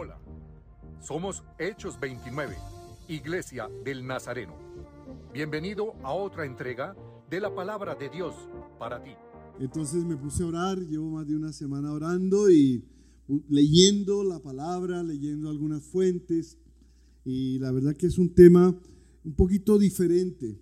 [0.00, 0.16] Hola,
[1.00, 2.54] somos Hechos 29,
[3.08, 4.54] Iglesia del Nazareno.
[5.34, 6.94] Bienvenido a otra entrega
[7.28, 8.32] de la palabra de Dios
[8.78, 9.10] para ti.
[9.58, 12.84] Entonces me puse a orar, llevo más de una semana orando y
[13.48, 16.56] leyendo la palabra, leyendo algunas fuentes
[17.24, 18.80] y la verdad que es un tema
[19.24, 20.60] un poquito diferente.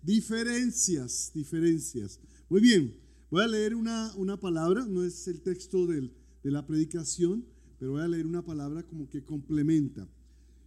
[0.00, 2.18] Diferencias, diferencias.
[2.48, 2.96] Muy bien,
[3.30, 7.44] voy a leer una, una palabra, no es el texto del, de la predicación,
[7.84, 10.08] pero voy a leer una palabra como que complementa.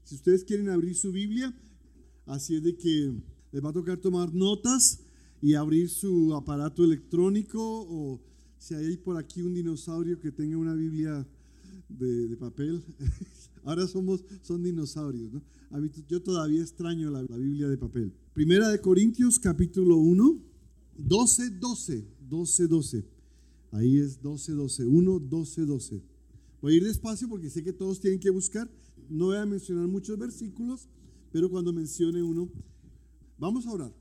[0.04, 1.52] Si ustedes quieren abrir su Biblia,
[2.28, 3.12] así es de que
[3.52, 5.00] les va a tocar tomar notas
[5.42, 8.22] y abrir su aparato electrónico o
[8.60, 11.28] si hay por aquí un dinosaurio que tenga una Biblia
[11.90, 12.84] de, de papel.
[13.64, 15.42] Ahora somos, son dinosaurios, ¿no?
[15.72, 18.14] A mí, yo todavía extraño la, la, Biblia de papel.
[18.36, 20.38] Primera de Corintios, capítulo 1,
[21.00, 23.06] 12, 12, 12, 12.
[23.72, 26.17] Ahí es 12, 12, 1, 12, 12.
[26.68, 28.70] Voy ir despacio porque sé que todos tienen que buscar.
[29.08, 30.90] No voy a mencionar muchos versículos,
[31.32, 32.52] pero cuando mencione uno,
[33.38, 33.96] vamos a orar.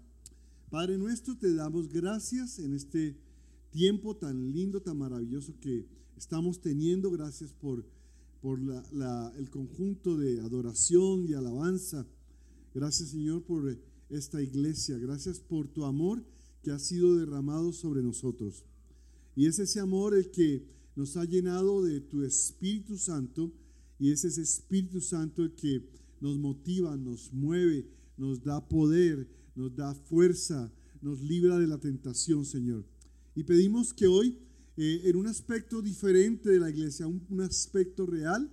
[0.69, 3.17] Padre nuestro, te damos gracias en este
[3.71, 7.13] tiempo tan lindo, tan maravilloso que estamos teniendo.
[7.13, 7.87] Gracias por,
[8.41, 12.05] por el conjunto de adoración y alabanza.
[12.75, 13.79] Gracias Señor por
[14.09, 14.99] esta iglesia.
[14.99, 16.25] Gracias por tu amor
[16.65, 18.65] que ha sido derramado sobre nosotros.
[19.37, 23.53] Y es ese amor el que nos ha llenado de tu Espíritu Santo
[23.99, 25.87] y es ese Espíritu Santo el que
[26.21, 30.73] nos motiva, nos mueve, nos da poder, nos da fuerza,
[31.03, 32.85] nos libra de la tentación, Señor.
[33.35, 34.39] Y pedimos que hoy,
[34.79, 38.51] eh, en un aspecto diferente de la iglesia, un, un aspecto real,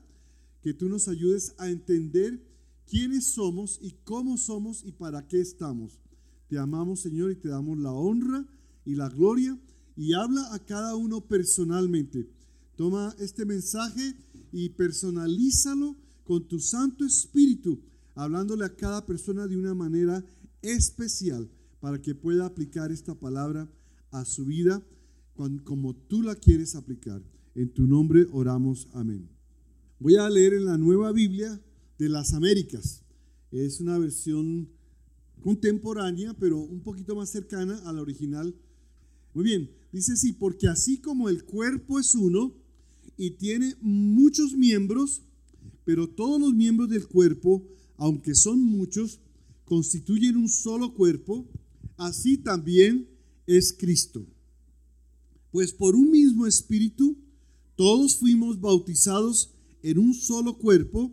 [0.62, 2.42] que tú nos ayudes a entender
[2.86, 6.00] quiénes somos y cómo somos y para qué estamos.
[6.50, 8.46] Te amamos, Señor, y te damos la honra
[8.86, 9.58] y la gloria
[9.96, 12.28] y habla a cada uno personalmente.
[12.76, 14.16] Toma este mensaje
[14.52, 17.82] y personalízalo con tu Santo Espíritu,
[18.16, 20.24] hablándole a cada persona de una manera
[20.62, 23.70] especial para que pueda aplicar esta palabra
[24.12, 24.82] a su vida
[25.64, 27.22] como tú la quieres aplicar.
[27.56, 28.88] En tu nombre oramos.
[28.94, 29.30] Amén.
[30.00, 31.62] Voy a leer en la nueva Biblia
[31.98, 33.04] de las Américas.
[33.52, 34.70] Es una versión
[35.42, 38.56] contemporánea, pero un poquito más cercana a la original.
[39.34, 42.54] Muy bien, dice sí, porque así como el cuerpo es uno
[43.18, 45.22] y tiene muchos miembros,
[45.86, 47.64] pero todos los miembros del cuerpo,
[47.98, 49.20] aunque son muchos,
[49.66, 51.48] constituyen un solo cuerpo,
[51.98, 53.08] así también
[53.48, 54.26] es Cristo.
[55.52, 57.18] Pues por un mismo espíritu,
[57.76, 59.52] todos fuimos bautizados
[59.82, 61.12] en un solo cuerpo,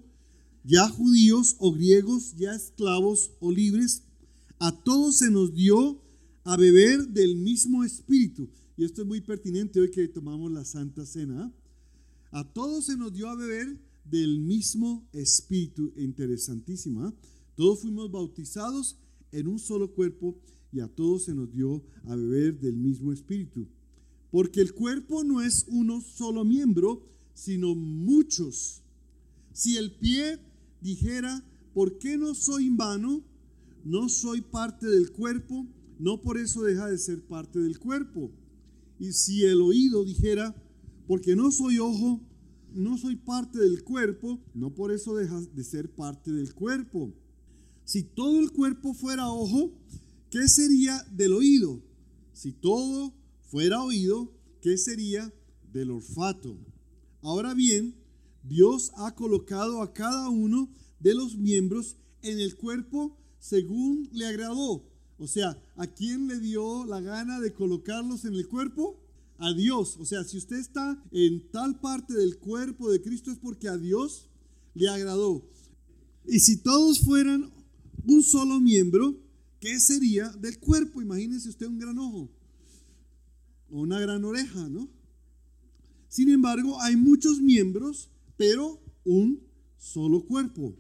[0.63, 4.03] ya judíos o griegos, ya esclavos o libres,
[4.59, 6.03] a todos se nos dio
[6.51, 8.51] a beber del mismo espíritu.
[8.77, 11.55] Y esto es muy pertinente hoy que tomamos la Santa Cena.
[12.33, 15.93] A todos se nos dio a beber del mismo espíritu.
[15.97, 17.15] Interesantísima.
[17.55, 18.99] Todos fuimos bautizados
[19.31, 20.41] en un solo cuerpo
[20.73, 23.69] y a todos se nos dio a beber del mismo espíritu.
[24.33, 28.83] Porque el cuerpo no es uno solo miembro, sino muchos.
[29.53, 30.41] Si el pie
[30.81, 31.45] dijera,
[31.75, 33.23] ¿por qué no soy vano?
[33.85, 35.65] No soy parte del cuerpo,
[36.01, 38.33] no por eso deja de ser parte del cuerpo.
[38.99, 40.57] Y si el oído dijera,
[41.07, 42.21] porque no soy ojo,
[42.73, 47.13] no soy parte del cuerpo, no por eso deja de ser parte del cuerpo.
[47.85, 49.73] Si todo el cuerpo fuera ojo,
[50.31, 51.83] ¿qué sería del oído?
[52.33, 53.13] Si todo
[53.43, 55.31] fuera oído, ¿qué sería
[55.71, 56.57] del olfato?
[57.21, 57.95] Ahora bien,
[58.43, 64.90] Dios ha colocado a cada uno de los miembros en el cuerpo según le agradó.
[65.21, 68.99] O sea, ¿a quién le dio la gana de colocarlos en el cuerpo?
[69.37, 69.99] A Dios.
[70.01, 73.77] O sea, si usted está en tal parte del cuerpo de Cristo es porque a
[73.77, 74.31] Dios
[74.75, 75.47] le agradó.
[76.27, 77.51] Y si todos fueran
[78.07, 79.15] un solo miembro,
[79.61, 81.03] ¿qué sería del cuerpo?
[81.03, 82.31] Imagínese usted un gran ojo
[83.69, 84.89] o una gran oreja, ¿no?
[86.09, 88.09] Sin embargo, hay muchos miembros,
[88.39, 89.43] pero un
[89.77, 90.75] solo cuerpo.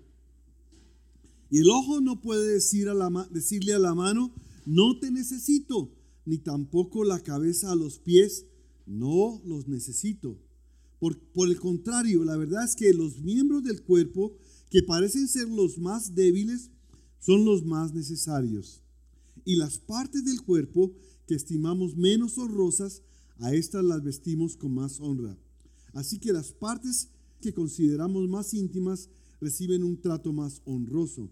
[1.50, 4.32] Y el ojo no puede decirle a la mano,
[4.67, 5.93] no te necesito,
[6.25, 8.47] ni tampoco la cabeza a los pies,
[8.87, 10.38] no los necesito.
[11.00, 14.37] Por, por el contrario, la verdad es que los miembros del cuerpo,
[14.70, 16.70] que parecen ser los más débiles,
[17.19, 18.81] son los más necesarios.
[19.44, 20.93] Y las partes del cuerpo
[21.26, 23.03] que estimamos menos honrosas,
[23.38, 25.37] a estas las vestimos con más honra.
[25.94, 27.08] Así que las partes
[27.41, 29.08] que consideramos más íntimas
[29.41, 31.31] reciben un trato más honroso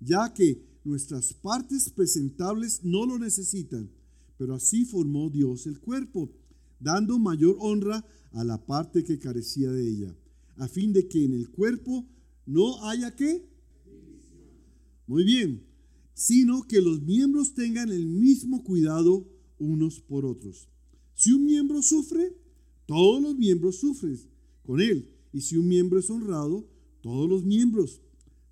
[0.00, 3.90] ya que nuestras partes presentables no lo necesitan,
[4.36, 6.30] pero así formó Dios el cuerpo,
[6.80, 10.16] dando mayor honra a la parte que carecía de ella.
[10.56, 12.04] a fin de que en el cuerpo
[12.44, 13.46] no haya qué.
[15.06, 15.62] Muy bien,
[16.14, 19.24] sino que los miembros tengan el mismo cuidado
[19.60, 20.68] unos por otros.
[21.14, 22.34] Si un miembro sufre,
[22.86, 24.18] todos los miembros sufren
[24.64, 25.08] con él.
[25.32, 26.66] Y si un miembro es honrado,
[27.02, 28.00] todos los miembros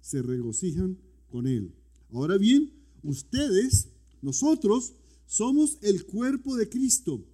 [0.00, 0.98] se regocijan
[1.44, 1.74] él.
[2.12, 2.72] Ahora bien,
[3.02, 3.88] ustedes,
[4.22, 4.94] nosotros,
[5.26, 7.26] somos el cuerpo de Cristo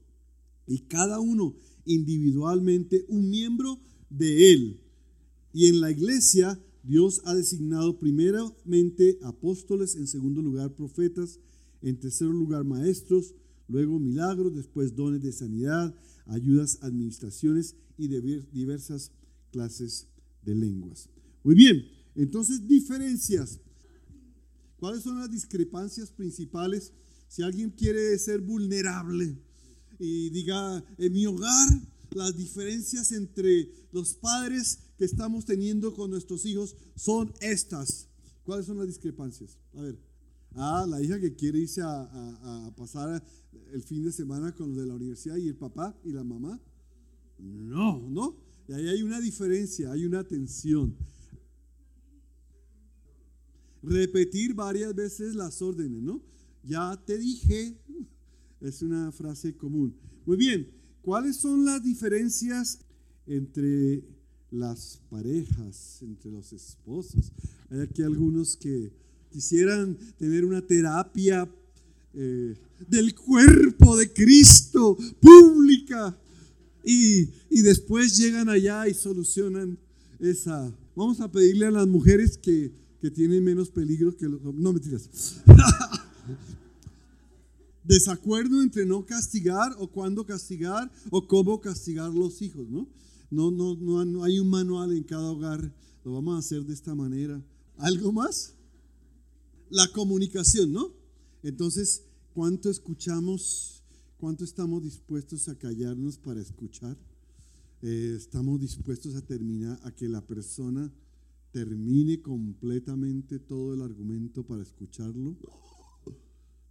[0.67, 1.55] y cada uno
[1.85, 3.79] individualmente un miembro
[4.09, 4.81] de él.
[5.53, 11.39] Y en la iglesia Dios ha designado primeramente apóstoles, en segundo lugar profetas,
[11.83, 13.35] en tercer lugar maestros,
[13.69, 15.95] luego milagros, después dones de sanidad,
[16.27, 19.13] ayudas, administraciones y diversas
[19.51, 20.09] clases
[20.45, 21.09] de lenguas.
[21.45, 21.85] Muy bien,
[22.15, 23.61] entonces diferencias.
[24.83, 26.93] ¿Cuáles son las discrepancias principales?
[27.29, 29.39] Si alguien quiere ser vulnerable
[30.01, 31.69] y diga, en mi hogar,
[32.11, 38.09] las diferencias entre los padres que estamos teniendo con nuestros hijos son estas.
[38.43, 39.57] ¿Cuáles son las discrepancias?
[39.75, 39.97] A ver.
[40.57, 43.25] Ah, la hija que quiere irse a, a pasar
[43.73, 46.61] el fin de semana con los de la universidad y el papá y la mamá.
[47.39, 48.37] No, no.
[48.67, 50.97] Y ahí hay una diferencia, hay una tensión.
[53.83, 56.23] Repetir varias veces las órdenes, ¿no?
[56.63, 57.77] Ya te dije,
[58.61, 59.95] es una frase común.
[60.25, 60.69] Muy bien,
[61.03, 62.79] ¿cuáles son las diferencias
[63.27, 64.05] entre
[64.51, 67.33] las parejas, entre los esposos?
[67.71, 68.93] Hay aquí algunos que
[69.31, 71.49] quisieran tener una terapia
[72.15, 72.55] eh,
[72.89, 76.17] del cuerpo de Cristo pública
[76.85, 79.79] y, y después llegan allá y solucionan
[80.21, 80.73] esa.
[80.95, 82.71] Vamos a pedirle a las mujeres que,
[83.03, 84.41] que tienen menos peligro que los...
[84.41, 85.11] No, mentiras.
[87.85, 92.87] Desacuerdo entre no castigar o cuándo castigar o cómo castigar los hijos, ¿no?
[93.29, 95.75] No, no, no, hay un manual en cada hogar.
[96.05, 97.45] Lo vamos a hacer de esta manera.
[97.77, 98.55] ¿Algo más?
[99.69, 100.93] La comunicación, ¿no?
[101.43, 103.83] Entonces, ¿cuánto escuchamos?
[104.17, 106.97] ¿Cuánto estamos dispuestos a callarnos para escuchar?
[107.83, 110.93] Eh, estamos dispuestos a terminar, a que la persona
[111.53, 115.37] termine completamente todo el argumento para escucharlo.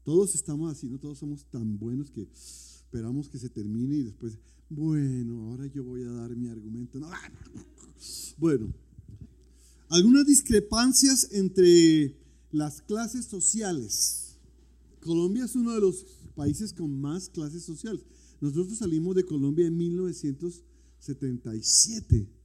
[0.03, 4.39] Todos estamos así, no todos somos tan buenos que esperamos que se termine y después,
[4.69, 6.99] bueno, ahora yo voy a dar mi argumento.
[8.37, 8.73] Bueno,
[9.89, 12.17] algunas discrepancias entre
[12.51, 14.39] las clases sociales.
[15.01, 16.03] Colombia es uno de los
[16.35, 18.01] países con más clases sociales.
[18.39, 22.40] Nosotros salimos de Colombia en 1977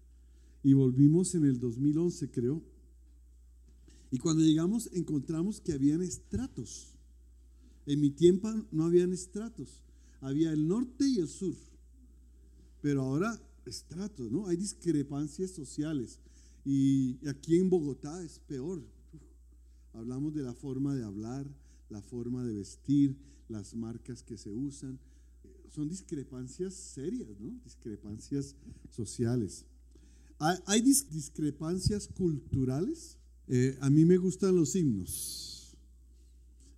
[0.66, 2.60] y volvimos en el 2011, creo.
[4.10, 6.92] Y cuando llegamos encontramos que habían estratos.
[7.86, 9.84] En mi tiempo no habían estratos.
[10.20, 11.54] Había el norte y el sur.
[12.82, 14.48] Pero ahora estratos, ¿no?
[14.48, 16.18] Hay discrepancias sociales.
[16.64, 18.82] Y aquí en Bogotá es peor.
[19.92, 21.46] Hablamos de la forma de hablar,
[21.90, 23.16] la forma de vestir,
[23.48, 24.98] las marcas que se usan.
[25.68, 27.56] Son discrepancias serias, ¿no?
[27.62, 28.56] Discrepancias
[28.90, 29.64] sociales.
[30.38, 33.16] Hay, discrepancias culturales.
[33.48, 35.76] Eh, a mí me gustan los himnos.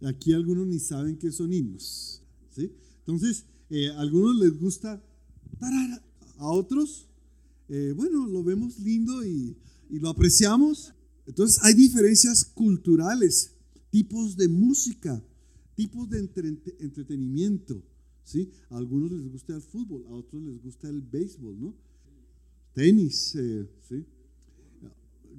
[0.03, 2.23] Aquí algunos ni saben qué son himnos.
[2.51, 2.73] ¿sí?
[3.01, 5.03] Entonces, eh, a algunos les gusta,
[6.39, 7.09] a otros,
[7.69, 9.57] eh, bueno, lo vemos lindo y,
[9.91, 10.93] lo apreciamos,
[11.27, 13.55] entonces hay diferencias culturales,
[13.91, 15.25] tipos de música,
[15.75, 17.83] tipos de entretenimiento.
[18.23, 18.51] ¿sí?
[18.69, 21.75] A algunos les gusta el fútbol, a otros les gusta el béisbol, ¿no?
[22.79, 24.07] Tenis, eh, ¿sí?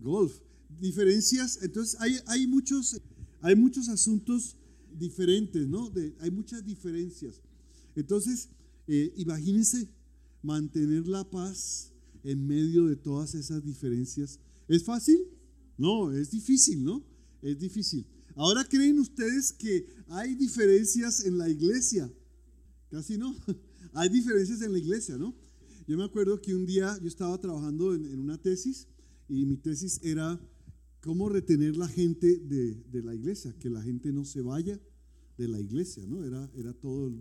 [0.01, 0.41] golf.
[0.77, 3.00] Diferencias, entonces hay, hay, muchos,
[3.39, 4.58] hay muchos asuntos
[4.91, 5.89] diferentes, ¿no?
[6.19, 7.41] hay muchas diferencias.
[7.96, 8.50] Entonces,
[8.88, 9.88] eh, imagínense
[10.41, 11.93] mantener la paz
[12.25, 14.38] en medio de todas esas diferencias.
[14.67, 15.19] ¿Es fácil?
[15.77, 17.05] No, es difícil, ¿no?
[17.41, 18.05] Es difícil.
[18.36, 22.12] Ahora creen ustedes que hay diferencias en la iglesia.
[22.91, 23.34] Casi no.
[23.93, 25.34] Hay diferencias en la iglesia, ¿no?
[25.89, 28.88] Yo me acuerdo que un día yo estaba trabajando en, una tesis
[29.27, 30.39] y mi tesis era
[31.01, 34.79] cómo retener la gente de, la iglesia, que la gente no se vaya
[35.36, 36.24] de la iglesia, ¿no?
[36.24, 37.12] Era, era todo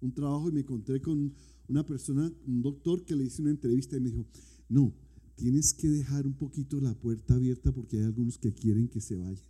[0.00, 1.34] un trabajo y me encontré con
[1.66, 4.24] una persona, un doctor que le hice una entrevista y me dijo,
[4.68, 4.94] no,
[5.34, 9.16] tienes que dejar un poquito la puerta abierta porque hay algunos que quieren que se
[9.16, 9.42] vayan.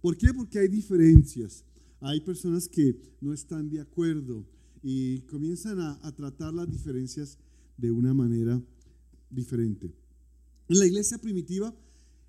[0.00, 0.32] ¿Por qué?
[0.32, 1.64] Porque hay diferencias.
[1.98, 4.46] Hay personas que no están de acuerdo
[4.80, 7.36] y comienzan a, tratar las diferencias
[7.82, 8.62] de una manera
[9.28, 9.92] diferente.
[10.68, 11.74] En la iglesia primitiva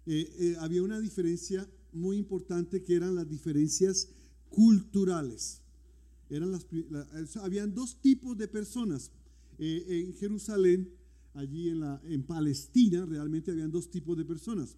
[0.08, 4.10] eh, eh, había una diferencia muy importante que eran las diferencias
[4.50, 5.62] culturales.
[6.32, 6.66] Eran las,
[7.38, 9.12] habían dos tipos de personas.
[9.60, 10.90] Eh, en Jerusalén
[11.36, 14.76] allí en, la, en Palestina, realmente habían dos tipos de personas.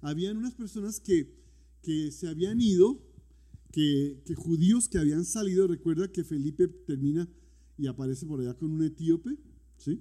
[0.00, 1.34] Habían unas personas que,
[1.82, 2.98] que se habían ido,
[3.72, 7.28] que, que judíos que habían salido, recuerda que Felipe termina
[7.76, 9.36] y aparece por allá con un etíope,
[9.76, 10.00] ¿sí?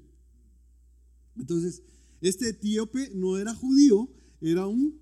[1.37, 1.81] Entonces,
[2.21, 4.09] este etíope no era judío,
[4.41, 4.99] era un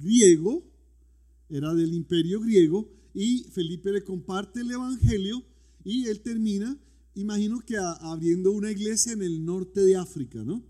[0.00, 0.64] griego,
[1.48, 5.44] era del imperio griego, y Felipe le comparte el evangelio
[5.84, 6.78] y él termina,
[7.14, 10.62] imagino que abriendo una iglesia en el norte de África, ¿no?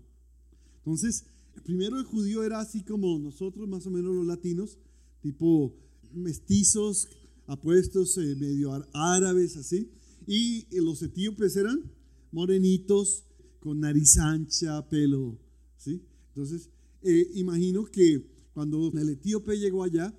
[0.77, 1.25] Entonces,
[1.63, 4.79] primero el judío era así como nosotros, más o menos los latinos,
[5.21, 5.75] tipo
[6.13, 7.07] mestizos,
[7.45, 9.91] apuestos, eh, medio árabes, así,
[10.25, 11.91] y los etíopes eran
[12.31, 13.25] morenitos,
[13.59, 15.37] con nariz ancha, pelo,
[15.77, 16.01] ¿sí?
[16.29, 16.69] Entonces,
[17.01, 20.13] eh, imagino que cuando el etíope llegó allá,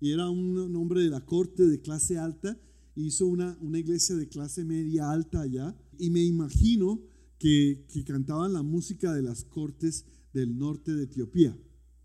[0.00, 2.58] y era un hombre de la corte de clase alta,
[2.94, 7.00] hizo una, una iglesia de clase media alta allá, y me imagino
[7.38, 11.56] que, que cantaban la música de las cortes del norte de Etiopía,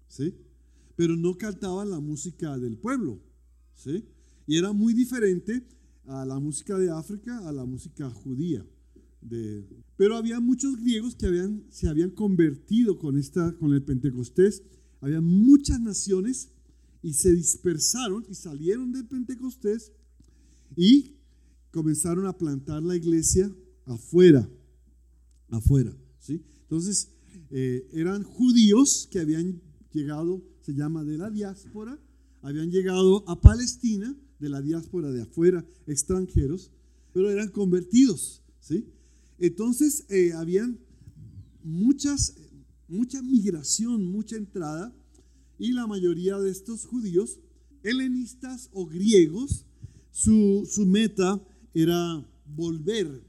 [0.07, 0.33] ¿sí?
[0.95, 3.19] Pero no cantaban la música del pueblo,
[3.75, 4.05] ¿sí?
[4.47, 5.65] Y era muy diferente
[6.05, 8.65] a la música de África, a la música judía.
[9.21, 9.65] De,
[9.97, 14.63] pero había muchos griegos que habían, se habían convertido con, esta, con el Pentecostés.
[14.99, 16.49] Había muchas naciones
[17.03, 19.91] y se dispersaron y salieron del Pentecostés
[20.75, 21.15] y
[21.71, 23.53] comenzaron a plantar la iglesia
[23.85, 24.49] afuera,
[25.49, 25.95] afuera.
[26.27, 27.09] Entonces,
[27.49, 29.61] eh, eran judíos que habían
[29.91, 31.99] llegado, se llama de la diáspora,
[32.41, 36.71] habían llegado a Palestina, de la diáspora de afuera, extranjeros,
[37.13, 38.41] pero eran convertidos.
[38.59, 38.85] ¿sí?
[39.41, 40.79] Entonces, eh, habían
[41.63, 42.35] muchas,
[42.87, 44.95] mucha migración, mucha entrada,
[45.57, 47.39] y la mayoría de estos judíos,
[47.81, 49.65] helenistas o griegos,
[50.11, 51.41] su, meta
[51.73, 53.23] era volver,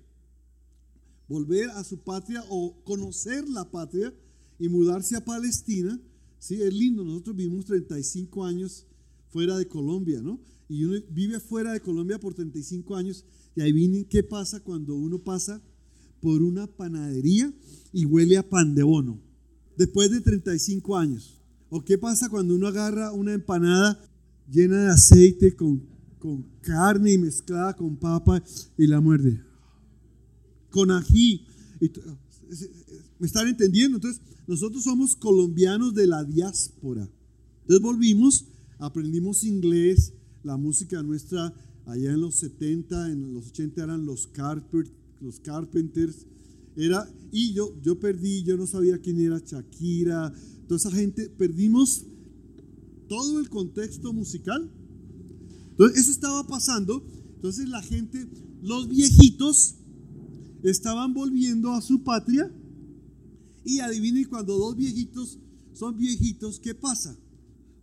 [1.29, 4.13] volver a su patria o conocer la patria
[4.59, 5.99] y mudarse a Palestina.
[6.39, 8.87] Sí, es lindo, nosotros vivimos 35 años
[9.31, 10.39] fuera de Colombia, ¿no?
[10.69, 13.25] Y uno vive fuera de Colombia por 35 años
[13.57, 15.63] y ahí viene qué pasa cuando uno pasa
[16.23, 17.53] por una panadería
[17.93, 19.21] y huele a pan de bono,
[19.77, 21.43] después de 35 años.
[21.69, 24.01] ¿O qué pasa cuando uno agarra una empanada
[24.49, 25.83] llena de aceite con,
[26.19, 28.43] con carne y mezclada con papa
[28.79, 29.43] y la muerde?
[30.71, 31.45] Con ají.
[33.19, 33.97] ¿Me están entendiendo?
[33.97, 37.11] Entonces, nosotros somos colombianos de la diáspora.
[37.63, 38.47] Entonces volvimos,
[38.79, 40.13] aprendimos inglés,
[40.45, 41.53] la música nuestra
[41.87, 44.89] allá en los 70, en los 80 eran los carpet,
[45.23, 46.27] los Carpenters,
[46.77, 50.33] era, y yo, yo perdí, yo no sabía quién era Shakira,
[50.67, 52.05] toda esa gente, perdimos
[53.09, 54.71] todo el contexto musical.
[55.71, 58.27] Entonces, eso estaba pasando, entonces la gente,
[58.63, 59.77] los viejitos,
[60.63, 62.51] estaban volviendo a su patria,
[63.65, 65.39] y adivinen cuando dos viejitos
[65.73, 67.17] son viejitos, ¿qué pasa?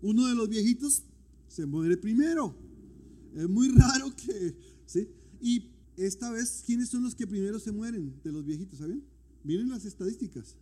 [0.02, 1.04] Uno de los viejitos
[1.48, 2.56] se muere primero.
[3.36, 4.56] Es muy raro que,
[4.86, 5.08] ¿sí?
[5.42, 5.64] Y
[6.00, 8.80] esta vez, ¿quiénes son los que primero se mueren de los viejitos?
[8.80, 9.04] ¿Saben?
[9.44, 10.56] Miren las estadísticas.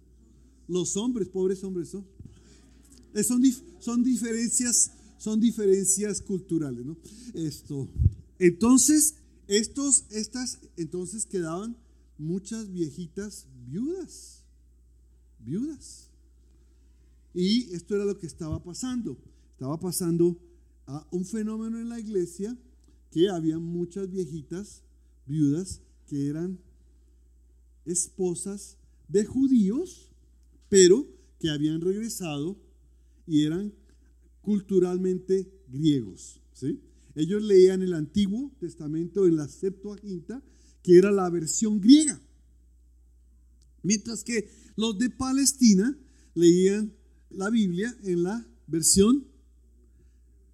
[0.68, 2.06] Los hombres, pobres hombres son.
[3.14, 3.42] Eh, son,
[3.80, 6.98] son diferencias, son diferencias culturales, ¿no?
[7.34, 7.88] Esto.
[8.40, 9.16] Entonces,
[9.48, 11.78] estos, estas, entonces quedaban
[12.18, 14.44] muchas viejitas viudas.
[15.40, 16.10] Viudas.
[17.34, 19.18] Y esto era lo que estaba pasando.
[19.52, 20.40] Estaba pasando
[20.88, 22.58] a un fenómeno en la iglesia
[23.12, 24.84] que había muchas viejitas
[25.28, 26.60] viudas que eran
[27.86, 30.10] esposas de judíos,
[30.70, 31.08] pero
[31.40, 32.58] que habían regresado
[33.26, 33.74] y eran
[34.42, 36.42] culturalmente griegos.
[36.54, 36.80] ¿sí?
[37.16, 40.44] Ellos leían el Antiguo Testamento en la Septuaginta,
[40.84, 42.22] que era la versión griega,
[43.84, 45.98] mientras que los de Palestina
[46.34, 46.94] leían
[47.30, 49.28] la Biblia en la versión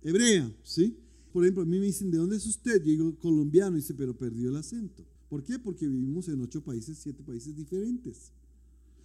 [0.02, 0.52] hebrea.
[0.64, 0.98] ¿sí?
[1.34, 2.78] Por ejemplo, a mí me dicen, ¿de dónde es usted?
[2.80, 3.76] Yo digo, colombiano.
[3.76, 5.04] Dice, pero perdió el acento.
[5.28, 5.58] ¿Por qué?
[5.58, 8.32] Porque vivimos en ocho países, siete países diferentes.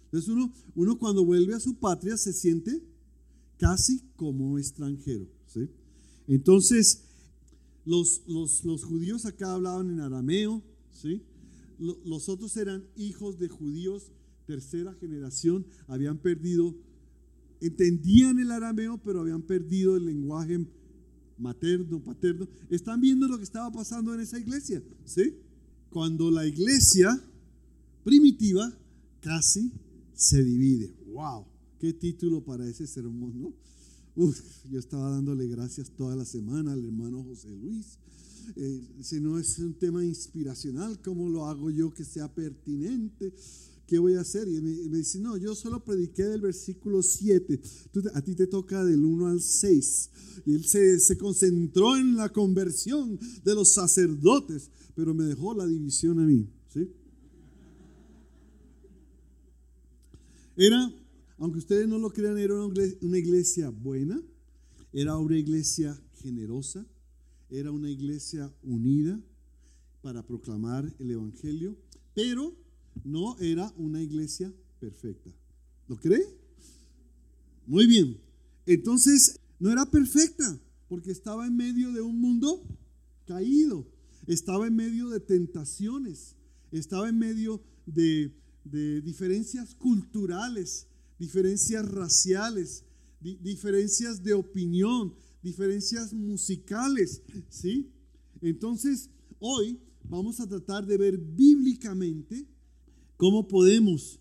[0.05, 2.83] Entonces uno, uno cuando vuelve a su patria se siente
[3.57, 5.27] casi como extranjero.
[5.47, 5.69] ¿sí?
[6.27, 7.03] Entonces,
[7.83, 11.23] los, los, los, judíos acá hablaban en arameo, ¿sí?
[11.79, 14.11] los otros eran hijos de judíos,
[14.45, 16.75] tercera generación, habían perdido,
[17.61, 20.59] entendían el arameo, pero habían perdido el lenguaje
[21.39, 25.35] materno, paterno, están viendo lo que estaba pasando en esa iglesia, ¿sí?
[25.89, 27.19] Cuando la iglesia
[28.03, 28.71] primitiva
[29.21, 29.71] casi
[30.13, 30.93] se divide.
[31.07, 31.45] ¡Wow!
[31.79, 33.53] Qué título para ese sermón, ¿no?
[34.15, 37.97] Uf, yo estaba dándole gracias toda la semana al hermano José Luis.
[38.55, 43.33] Eh, si no es un tema inspiracional, ¿cómo lo hago yo que sea pertinente?
[43.89, 44.47] ¿Qué voy a hacer?
[44.47, 47.59] Y me, dice, no, yo solo prediqué del versículo 7,
[48.13, 50.09] a ti te toca del 1 al 6.
[50.45, 55.65] Y él se, se concentró en la conversión de los sacerdotes, pero me dejó la
[55.65, 56.47] división a mí.
[56.71, 56.87] ¿sí?
[60.55, 60.93] Era,
[61.39, 64.21] aunque ustedes no lo crean, era una iglesia buena,
[64.93, 66.85] era una iglesia generosa,
[67.49, 69.19] era una iglesia unida
[70.03, 71.75] para proclamar el Evangelio,
[72.13, 72.53] pero
[73.03, 75.31] no era una iglesia perfecta.
[75.87, 76.23] ¿Lo cree?
[77.65, 78.17] Muy bien.
[78.65, 82.63] Entonces, no era perfecta, porque estaba en medio de un mundo
[83.25, 83.87] caído,
[84.25, 86.35] estaba en medio de tentaciones,
[86.71, 88.31] estaba en medio de,
[89.03, 92.83] diferencias culturales, diferencias raciales,
[93.19, 97.91] diferencias de opinión, diferencias musicales, ¿sí?
[98.41, 102.47] Entonces, hoy vamos a tratar de ver bíblicamente
[103.19, 104.17] cómo podemos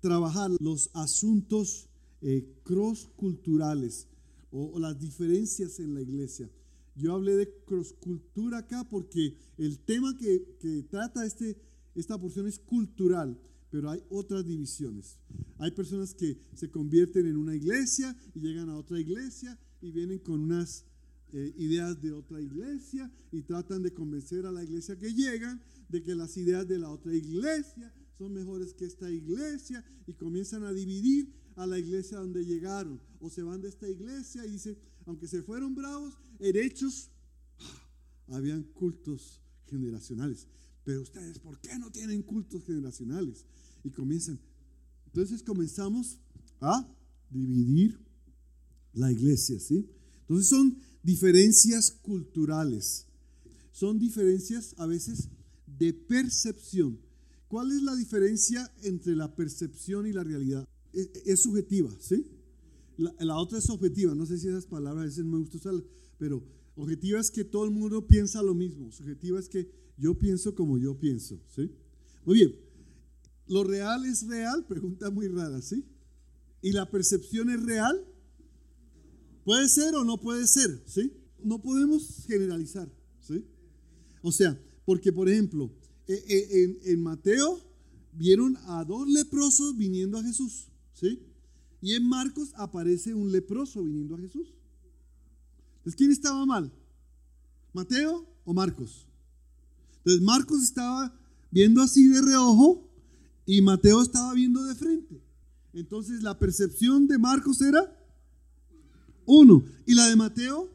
[0.00, 1.86] trabajar los asuntos
[2.22, 4.08] eh, cross-culturales
[4.50, 6.50] o, las diferencias en la iglesia.
[6.94, 11.58] Yo hablé de cross-cultura acá porque el tema que, trata este,
[11.94, 13.38] esta porción es cultural,
[13.70, 15.18] pero hay otras divisiones.
[15.58, 20.20] Hay personas que se convierten en una iglesia y llegan a otra iglesia y vienen
[20.20, 20.86] con unas
[21.34, 26.02] eh, ideas de otra iglesia y tratan de convencer a la iglesia que llegan de
[26.02, 30.72] que las ideas de la otra iglesia son mejores que esta iglesia y comienzan a
[30.72, 35.28] dividir a la iglesia donde llegaron o se van de esta iglesia y dicen, aunque
[35.28, 37.10] se fueron bravos, derechos,
[38.28, 40.46] habían cultos generacionales.
[40.84, 43.44] Pero ustedes, ¿por qué no tienen cultos generacionales?
[43.84, 44.40] Y comienzan.
[45.06, 46.18] Entonces comenzamos
[46.60, 46.88] a
[47.30, 47.98] dividir
[48.92, 49.88] la iglesia, ¿sí?
[50.20, 53.06] Entonces son diferencias culturales,
[53.72, 55.28] son diferencias a veces
[55.66, 56.98] de percepción.
[57.48, 60.66] ¿Cuál es la diferencia entre la percepción y la realidad?
[60.92, 62.26] E, e, es, subjetiva, ¿sí?
[62.96, 65.84] La, otra es objetiva, no sé si esas palabras a veces me gusta usarlas,
[66.18, 66.42] pero
[66.74, 70.78] objetiva es que todo el mundo piensa lo mismo, subjetiva es que yo pienso como
[70.78, 71.70] yo pienso, ¿sí?
[72.24, 72.56] Muy bien,
[73.46, 74.64] ¿lo real es real?
[74.68, 75.84] Pregunta muy rara, ¿sí?
[76.62, 78.02] ¿Y la percepción es real?
[79.44, 81.12] Puede ser o no puede ser, ¿sí?
[81.44, 83.44] No podemos generalizar, ¿sí?
[84.22, 85.70] O sea, porque por ejemplo,
[86.08, 87.60] e, e, en, Mateo
[88.12, 91.20] vieron a dos leprosos viniendo a Jesús, ¿sí?
[91.80, 94.54] Y en Marcos aparece un leproso viniendo a Jesús.
[95.78, 96.72] Entonces, ¿quién estaba mal?
[97.72, 99.06] ¿Mateo o Marcos?
[99.98, 101.14] Entonces, Marcos estaba
[101.50, 102.88] viendo así de reojo
[103.44, 105.22] y Mateo estaba viendo de frente.
[105.72, 107.96] Entonces, la percepción de Marcos era
[109.26, 109.64] uno.
[109.84, 110.70] Y la de Mateo,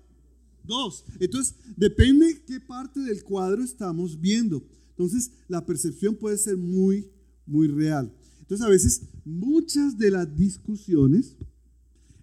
[0.63, 1.03] dos.
[1.19, 4.63] Entonces, depende qué parte del cuadro estamos viendo.
[5.01, 7.09] Entonces, la percepción puede ser muy,
[7.47, 8.13] muy real.
[8.39, 11.37] Entonces, a veces, muchas de las discusiones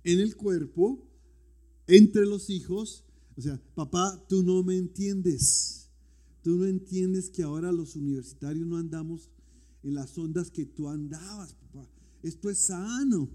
[0.04, 1.04] en el cuerpo,
[1.88, 3.04] entre los hijos,
[3.36, 5.90] o sea, papá, tú no me entiendes.
[6.42, 9.28] Tú no entiendes que ahora los universitarios no andamos
[9.82, 11.90] en las ondas que tú andabas, papá.
[12.22, 13.28] Esto es sano.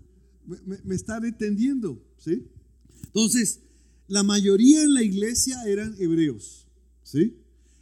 [0.46, 2.48] Me, me están entendiendo, ¿sí?
[3.08, 3.60] Entonces,
[4.08, 6.66] la mayoría en la iglesia eran hebreos,
[7.04, 7.38] ¿sí?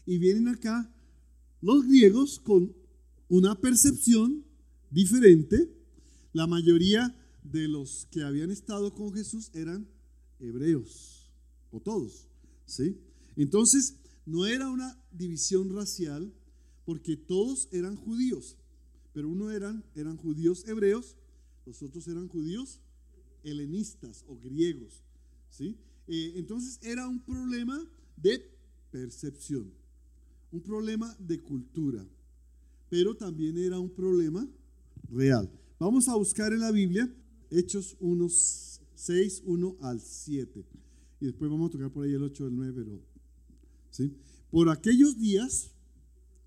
[0.07, 0.91] Y vienen acá
[1.61, 2.75] los griegos con
[3.29, 4.43] una percepción
[4.89, 5.69] diferente.
[6.33, 9.87] La mayoría de los que habían estado con Jesús eran
[10.39, 11.29] hebreos,
[11.71, 12.27] o todos,
[12.65, 12.97] ¿sí?
[13.35, 13.95] Entonces,
[14.25, 16.33] no era una división racial
[16.85, 18.57] porque todos eran judíos,
[19.13, 21.15] pero uno eran, eran judíos hebreos,
[21.65, 22.79] los otros eran judíos
[23.43, 25.03] helenistas o griegos.
[25.49, 25.77] ¿sí?
[26.07, 27.83] Eh, entonces era un problema
[28.17, 28.43] de
[28.91, 29.71] percepción,
[30.51, 32.05] un problema de cultura,
[32.89, 34.47] pero también era un problema
[35.09, 35.49] real.
[35.79, 37.11] Vamos a buscar en la Biblia
[37.49, 40.65] Hechos 1, 6, 1 al 7.
[41.19, 43.01] Y después vamos a tocar por ahí el 8 el 9, pero...
[43.91, 44.13] ¿sí?
[44.49, 45.71] Por aquellos días,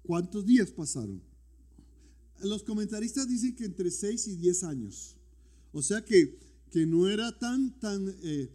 [0.02, 1.22] ¿cuántos días pasaron?
[2.42, 5.16] Los comentaristas dicen que entre 6 y 10 años.
[5.72, 6.38] O sea que,
[6.70, 8.50] que no era tan, tan eh,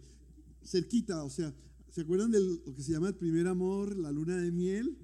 [0.64, 1.54] cerquita, o sea,
[1.90, 4.96] ¿se acuerdan de lo que se llama el primer amor, la luna de miel?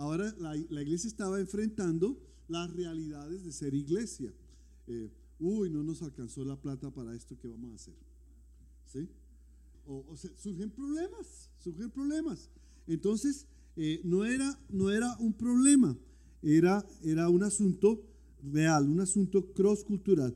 [0.00, 4.32] Ahora la, iglesia estaba enfrentando las realidades de ser iglesia.
[4.86, 7.94] Eh, uy, no nos alcanzó la plata para esto que vamos a hacer.
[8.86, 9.08] ¿Sí?
[9.86, 12.48] O, sea, surgen problemas, surgen problemas.
[12.86, 15.94] Entonces, eh, no, era, no era un problema,
[16.40, 18.02] era, era un asunto
[18.42, 20.34] real, un asunto cross cultural.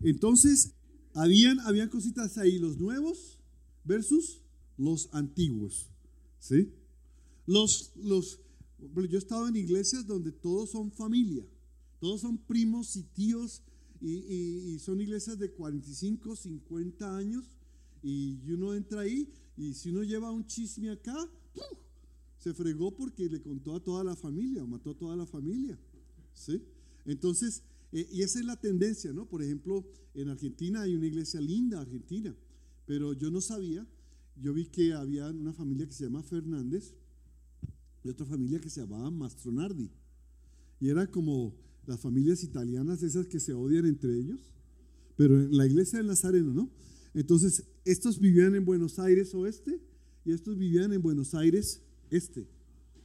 [0.00, 0.76] Entonces,
[1.12, 3.40] habían, habían cositas ahí, los nuevos
[3.82, 4.44] versus
[4.78, 5.90] los antiguos.
[6.38, 6.72] ¿Sí?
[7.46, 8.45] Los, los,
[8.78, 11.44] yo he estado en iglesias donde todos son familia,
[11.98, 13.62] Todos son primos y tíos
[14.00, 17.50] y, son iglesias de 45, 50 años
[18.02, 21.16] y uno entra ahí y si uno lleva un chisme acá,
[22.38, 25.78] se fregó porque le contó a toda la familia, o mató a toda la familia.
[26.34, 26.62] ¿sí?
[27.06, 27.62] Entonces,
[27.92, 29.26] eh, y esa es la tendencia, ¿no?
[29.26, 29.84] Por ejemplo,
[30.14, 32.36] en Argentina hay una iglesia linda, Argentina,
[32.84, 33.86] pero yo no sabía,
[34.36, 36.94] yo vi que había una familia que se llama Fernández
[38.06, 39.90] y otra familia que se llamaba Mastronardi.
[40.80, 41.54] Y era como
[41.86, 44.40] las familias italianas, esas que se odian entre ellos,
[45.16, 46.70] pero en la iglesia del Nazareno, ¿no?
[47.14, 49.80] Entonces, estos vivían en Buenos Aires oeste
[50.24, 52.46] y estos vivían en Buenos Aires este,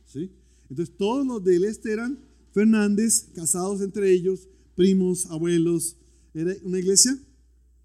[0.06, 0.32] ¿sí?
[0.70, 2.20] Entonces, todos los del este eran
[2.52, 5.96] Fernández, casados entre ellos, primos, abuelos,
[6.34, 7.18] era una iglesia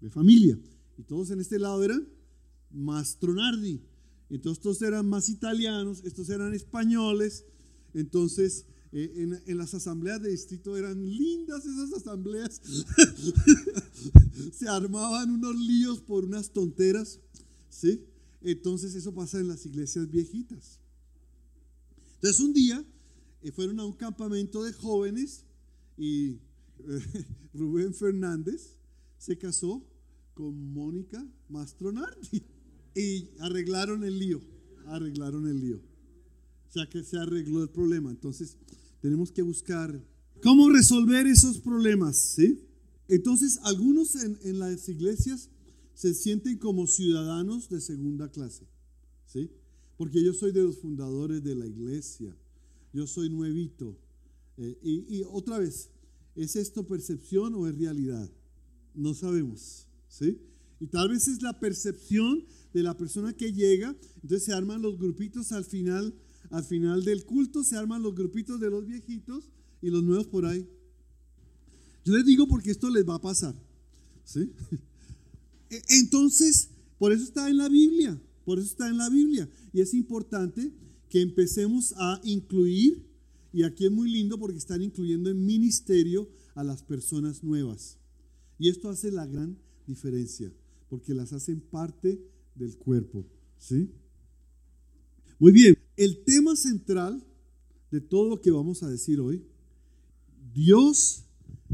[0.01, 0.59] de familia.
[0.97, 2.07] Y todos en este lado eran
[2.71, 3.81] Mastronardi.
[4.29, 7.45] Entonces, estos eran más italianos, estos eran españoles.
[7.93, 12.61] Entonces, eh, en, las asambleas de distrito eran lindas esas asambleas.
[14.53, 17.19] Se armaban unos líos por unas tonteras.
[17.69, 18.05] ¿sí?
[18.41, 20.79] Entonces eso pasa en las iglesias viejitas.
[22.15, 22.85] Entonces un día
[23.41, 25.45] eh, fueron a un campamento de jóvenes
[25.97, 26.39] y eh,
[27.53, 28.77] Rubén Fernández
[29.17, 29.85] se casó
[30.33, 32.43] con Mónica Mastronardi
[32.97, 34.41] y arreglaron el lío,
[34.87, 35.79] arreglaron el lío.
[36.67, 38.09] O sea que se arregló el problema.
[38.09, 38.57] Entonces,
[39.01, 40.03] tenemos que buscar
[40.41, 42.59] cómo resolver esos problemas, ¿sí?
[43.07, 45.49] Entonces, algunos en, las iglesias
[45.93, 48.67] se sienten como ciudadanos de segunda clase,
[49.25, 49.49] ¿sí?
[49.95, 52.35] Porque yo soy de los fundadores de la iglesia,
[52.93, 53.97] yo soy nuevito.
[54.57, 55.89] Eh, y, otra vez,
[56.35, 58.29] ¿es esto percepción o es realidad?
[58.93, 60.39] No sabemos, ¿sí?
[60.79, 64.99] Y tal vez es la percepción de la persona que llega, entonces se arman los
[64.99, 66.13] grupitos al final
[66.49, 69.49] al final del culto se arman los grupitos de los viejitos
[69.81, 70.67] y los nuevos por ahí.
[72.05, 73.55] Yo les digo porque esto les va a pasar.
[74.23, 74.51] ¿sí?
[75.69, 79.49] E, entonces, por eso está en la Biblia, por eso está en la Biblia.
[79.73, 80.71] Y es importante
[81.09, 83.05] que empecemos a incluir,
[83.51, 87.97] y aquí es muy lindo porque están incluyendo en ministerio a las personas nuevas.
[88.57, 90.53] Y esto hace la gran diferencia,
[90.89, 92.19] porque las hacen parte
[92.55, 93.25] del cuerpo.
[93.57, 93.91] ¿sí?
[95.39, 97.23] Muy bien, el tema central
[97.91, 99.45] de todo lo que vamos a decir hoy,
[100.53, 101.23] Dios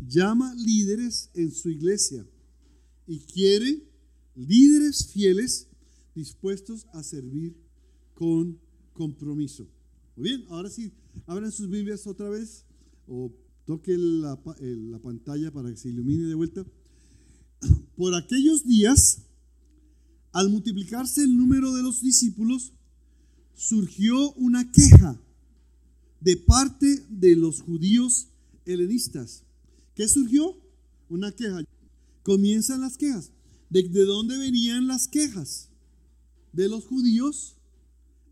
[0.08, 2.26] llama líderes en su iglesia
[3.08, 3.84] y quiere
[4.36, 5.68] líderes fieles
[6.16, 7.56] dispuestos a servir
[8.14, 8.60] con
[8.94, 9.68] compromiso.
[10.16, 10.92] Muy bien, ahora sí,
[11.26, 12.66] abran sus Biblias otra vez
[13.08, 13.32] o
[13.66, 16.66] toque la, la pantalla para que se ilumine de vuelta.
[17.96, 19.20] Por aquellos días,
[20.32, 22.74] al multiplicarse el número de los discípulos,
[23.56, 25.20] surgió una queja
[26.20, 28.30] de parte de los judíos
[28.66, 29.44] helenistas.
[29.96, 30.58] ¿Qué surgió?
[31.10, 31.64] Una queja.
[32.24, 33.32] Comienzan las quejas.
[33.70, 35.70] ¿De, dónde venían las quejas?
[36.52, 37.58] De los judíos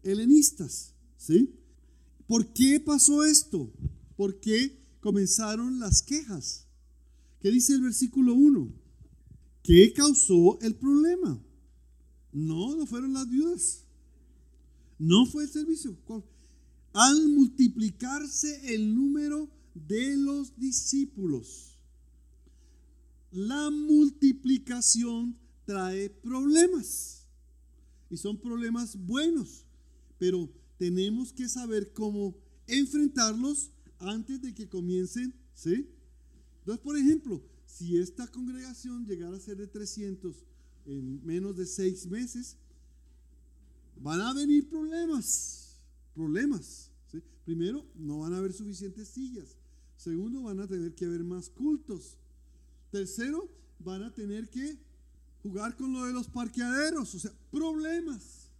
[0.03, 0.95] helenistas.
[1.17, 1.53] ¿Sí?
[2.25, 3.71] ¿Por qué pasó esto?
[4.15, 6.65] ¿Por qué comenzaron las quejas?
[7.41, 8.80] ¿Qué dice el versículo 1?
[9.63, 11.41] ¿Qué causó el problema?
[12.31, 13.85] No, no fueron las viudas.
[14.97, 15.97] No fue el servicio.
[16.93, 21.79] Al multiplicarse el número de los discípulos,
[23.31, 27.27] la multiplicación trae problemas.
[28.09, 29.65] Y son problemas buenos,
[30.17, 32.35] pero tenemos que saber cómo
[32.67, 35.87] enfrentarlos antes de que comiencen, ¿sí?
[36.59, 37.41] Entonces, por ejemplo,
[37.77, 40.35] si esta congregación llegara a ser de 300
[40.85, 42.57] en menos de seis meses,
[43.95, 45.79] van a venir problemas,
[46.13, 46.89] problemas.
[47.45, 49.57] Primero, no van a haber suficientes sillas.
[49.97, 52.17] Segundo, van a tener que haber más cultos.
[52.91, 54.77] Tercero, van a tener que
[55.41, 57.15] jugar con lo de los parqueaderos.
[57.15, 58.51] O sea, problemas.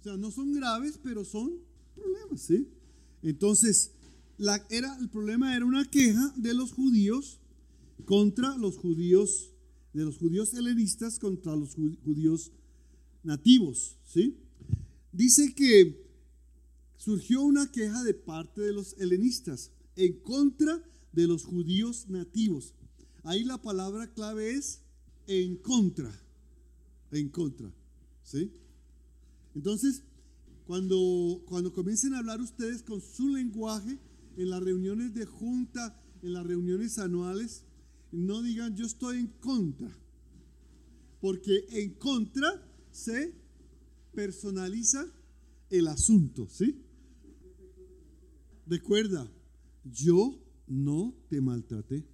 [0.00, 1.58] O sea, no son graves, pero son
[1.94, 2.48] problemas.
[3.22, 3.90] Entonces,
[4.70, 7.41] era, el problema era una queja de los judíos
[8.04, 9.52] contra los judíos,
[9.92, 12.52] de los judíos helenistas contra los judíos
[13.22, 14.36] nativos, ¿sí?
[15.12, 16.02] Dice que
[16.96, 22.74] surgió una queja de parte de los helenistas en contra de los judíos nativos.
[23.24, 24.80] Ahí la palabra clave es
[25.26, 26.12] en contra,
[27.10, 27.72] en contra,
[28.22, 28.50] ¿sí?
[29.54, 30.02] Entonces,
[30.66, 33.98] cuando, cuando comiencen a hablar ustedes con su lenguaje
[34.36, 37.64] en las reuniones de junta, en las reuniones anuales,
[38.12, 39.90] no digan yo estoy en contra,
[41.20, 43.34] porque en contra se
[44.14, 45.06] personaliza
[45.70, 46.82] el asunto, ¿sí?
[48.66, 49.30] Recuerda,
[49.84, 52.06] yo no te maltraté.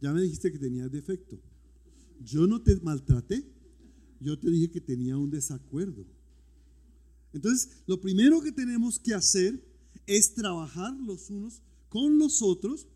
[0.00, 1.40] Ya me dijiste que tenías defecto.
[2.20, 3.44] Yo no te maltraté.
[4.20, 6.06] Yo te dije que tenía un desacuerdo.
[7.32, 9.64] Entonces, lo primero que tenemos que hacer
[10.06, 12.86] es trabajar los unos con los otros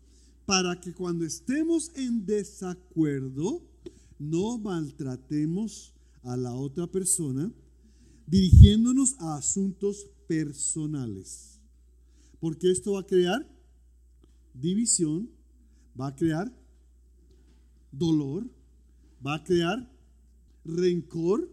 [0.47, 3.61] para que cuando estemos en desacuerdo
[4.17, 7.51] no maltratemos a la otra persona
[8.25, 11.59] dirigiéndonos a asuntos personales.
[12.39, 13.45] Porque esto va a crear
[14.53, 15.29] división,
[15.99, 16.49] va a crear
[17.91, 18.49] dolor,
[19.25, 19.91] va a crear
[20.63, 21.51] rencor,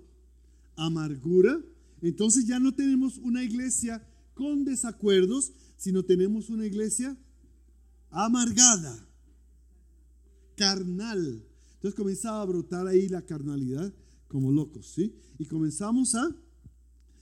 [0.76, 1.60] amargura.
[2.00, 7.16] Entonces ya no tenemos una iglesia con desacuerdos, sino tenemos una iglesia
[8.14, 9.06] amargada,
[10.56, 11.44] carnal.
[11.74, 13.92] Entonces comenzaba a brotar ahí la carnalidad
[14.28, 15.14] como locos, ¿sí?
[15.38, 16.34] Y comenzamos a,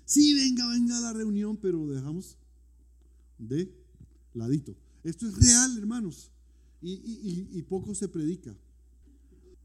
[0.04, 2.36] sí, venga, venga a la reunión, pero dejamos
[3.38, 3.74] de
[4.34, 4.76] ladito.
[5.02, 6.30] Esto es real, hermanos,
[6.80, 8.54] y, poco se predica.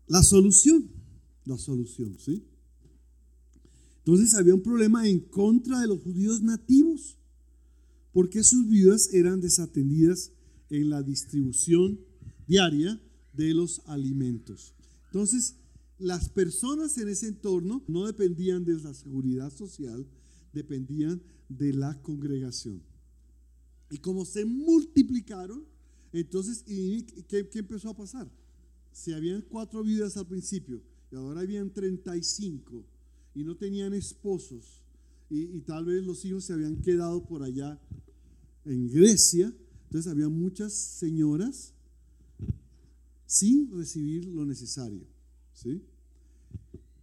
[0.08, 0.90] La solución,
[1.46, 2.44] la solución, ¿sí?
[4.00, 7.18] Entonces había un problema en contra de los judíos nativos,
[8.14, 10.32] porque sus viudas eran desatendidas
[10.70, 12.00] en la distribución
[12.48, 13.00] diaria
[13.34, 14.74] de los alimentos.
[15.06, 15.56] Entonces,
[16.00, 20.06] las personas en ese entorno no dependían de la seguridad social,
[20.54, 22.82] dependían de la congregación.
[23.90, 25.66] Y como se multiplicaron,
[26.12, 26.64] entonces,
[27.28, 28.30] ¿qué, empezó a pasar?
[28.92, 32.86] Si habían cuatro vidas al principio y ahora habían 35
[33.36, 34.84] y no tenían esposos
[35.30, 37.80] y, y tal vez los hijos se habían quedado por allá
[38.66, 39.54] en Grecia,
[39.88, 41.74] entonces había muchas señoras
[43.26, 45.08] sin recibir lo necesario.
[45.54, 45.82] ¿sí?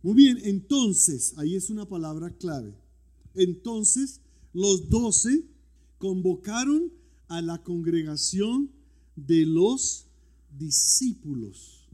[0.03, 2.75] Muy bien, entonces, ahí es una palabra clave.
[3.35, 4.21] Entonces,
[4.53, 5.45] los doce
[5.99, 6.93] convocaron
[7.29, 8.71] a la congregación
[9.17, 10.07] de los
[10.59, 11.89] discípulos.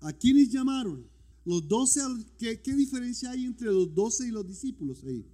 [0.00, 1.04] ¿A quiénes llamaron?
[1.44, 2.00] Los doce,
[2.38, 5.24] ¿qué, ¿qué, diferencia hay entre los doce y los discípulos ahí?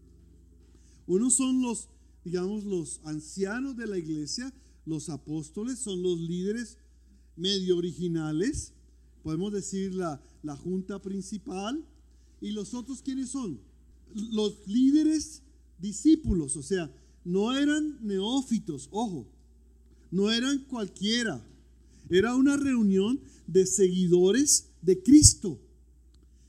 [1.07, 1.89] Unos son los,
[2.25, 4.53] digamos, los ancianos de la iglesia,
[4.87, 6.79] los apóstoles, son los líderes
[7.37, 8.73] medio originales,
[9.23, 11.85] podemos decir la, la junta principal,
[12.41, 13.59] y los otros, ¿quiénes son?
[14.15, 15.43] Los líderes
[15.79, 16.91] discípulos, o sea,
[17.25, 19.27] no eran neófitos, ojo,
[20.11, 21.45] no eran cualquiera.
[22.11, 25.59] Era una reunión de seguidores de Cristo.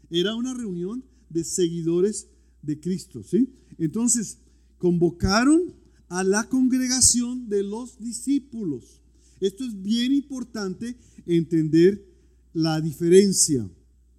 [0.10, 2.28] Era una reunión de seguidores
[2.62, 3.50] de Cristo, ¿sí?
[3.78, 4.38] Entonces,
[4.86, 5.74] convocaron
[6.10, 9.02] a la congregación de los discípulos.
[9.40, 10.96] Esto es bien importante
[11.26, 12.06] entender
[12.54, 13.68] la diferencia.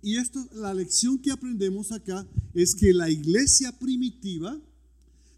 [0.03, 4.61] Y esto, la lección que aprendemos acá es que la iglesia primitiva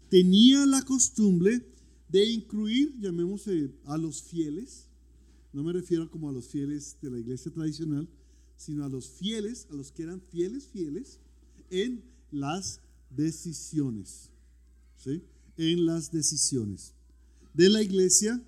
[0.09, 1.61] tenía la costumbre
[2.07, 4.87] de incluir, llamémosle, a los fieles,
[5.53, 8.09] no me refiero como a los fieles de la iglesia tradicional,
[8.57, 11.19] sino a los fieles, a los que eran fieles, fieles,
[11.69, 14.28] en las decisiones.
[15.57, 16.93] En las decisiones
[17.53, 18.41] de la iglesia,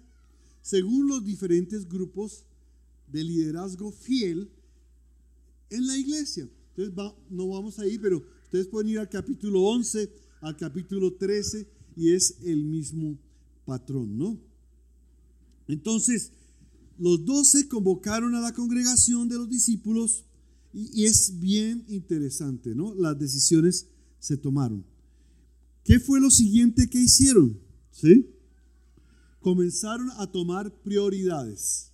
[0.62, 2.46] según los diferentes grupos
[3.12, 4.50] de liderazgo fiel
[5.70, 6.50] en la iglesia.
[6.76, 10.10] Entonces, no vamos a ir, pero ustedes pueden ir al capítulo 11
[10.42, 13.18] al capítulo 13 y es el mismo
[13.66, 14.40] patrón, ¿no?
[15.68, 16.32] Entonces,
[16.98, 20.26] los doce convocaron a la congregación de los discípulos
[20.74, 22.94] y, y, es bien interesante, ¿no?
[22.96, 23.88] Las decisiones
[24.20, 24.84] se tomaron.
[25.84, 27.60] ¿Qué fue lo siguiente que hicieron?
[27.91, 28.30] ¿Sí?
[29.39, 31.91] Comenzaron a tomar prioridades.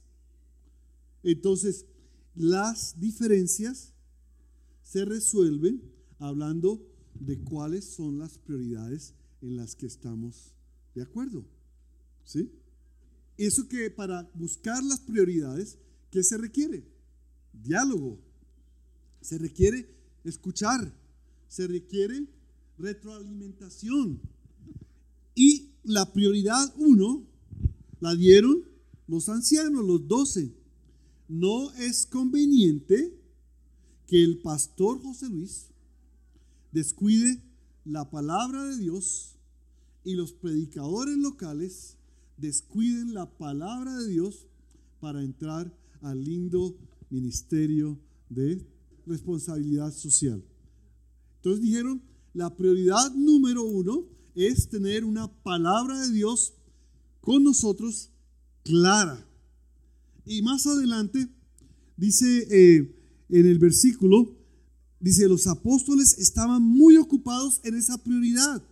[1.24, 1.86] Entonces,
[2.36, 3.94] las diferencias
[4.84, 5.82] se resuelven
[6.20, 6.86] hablando
[7.20, 10.54] de cuáles son las prioridades en las que estamos
[10.94, 11.46] de acuerdo.
[12.24, 12.52] ¿Sí?
[13.38, 15.78] Eso que para buscar las prioridades,
[16.12, 16.86] ¿qué se requiere?
[17.54, 18.20] Diálogo.
[19.22, 19.90] Se requiere
[20.24, 20.94] escuchar.
[21.48, 22.28] Se requiere
[22.78, 24.20] retroalimentación.
[25.36, 27.26] Y la prioridad uno
[28.00, 28.64] la dieron
[29.08, 30.54] los ancianos, los doce.
[31.28, 33.14] No es conveniente
[34.06, 35.68] que el pastor José Luis
[36.72, 37.42] descuide
[37.86, 39.36] la palabra de Dios
[40.04, 41.98] y los predicadores locales
[42.38, 44.46] descuiden la palabra de Dios
[45.00, 46.78] para entrar al lindo
[47.10, 48.66] ministerio de
[49.06, 50.44] responsabilidad social.
[51.38, 52.02] Entonces dijeron,
[52.38, 56.54] la prioridad número uno es tener una palabra de Dios
[57.20, 58.12] con nosotros
[58.64, 59.26] clara.
[60.26, 61.28] Y más adelante
[61.96, 62.96] dice eh,
[63.30, 64.38] en el versículo
[65.00, 68.64] Dice, los apóstoles estaban muy ocupados en esa prioridad.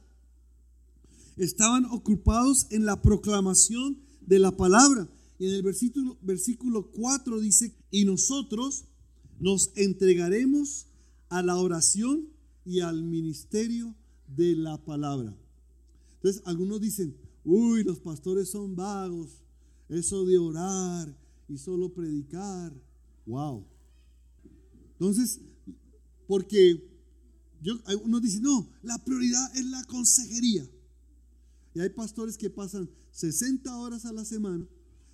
[1.37, 5.07] Estaban ocupados en la proclamación de la palabra.
[5.37, 8.85] Y en el versículo, versículo 4 dice, y nosotros
[9.39, 10.87] nos entregaremos
[11.29, 12.29] a la oración
[12.65, 13.95] y al ministerio
[14.27, 15.35] de la palabra.
[16.15, 19.43] Entonces, algunos dicen, uy, los pastores son vagos,
[19.87, 21.15] eso de orar
[21.47, 22.73] y solo predicar.
[23.25, 23.65] Wow.
[24.93, 25.39] Entonces,
[26.27, 26.83] porque
[27.61, 30.67] yo, uno dice, no, la prioridad es la consejería.
[31.73, 34.65] Y hay pastores que pasan 60 horas a la semana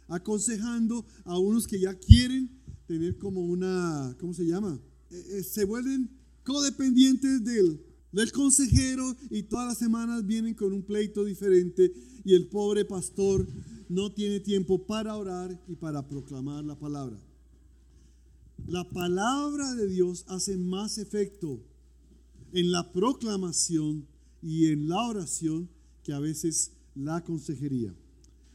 [0.08, 2.50] aconsejando a unos que ya quieren
[2.86, 4.80] tener como una, ¿cómo se llama?
[5.10, 6.10] Eh, eh, se vuelven
[6.44, 11.92] codependientes del, del consejero y todas las semanas vienen con un pleito diferente
[12.24, 13.48] y el pobre pastor
[13.90, 17.18] no tiene tiempo para orar y para proclamar la palabra.
[18.68, 21.60] La palabra de Dios hace más efecto
[22.54, 24.08] en la proclamación
[24.42, 25.70] y en la oración
[26.04, 27.94] que a veces la consejería.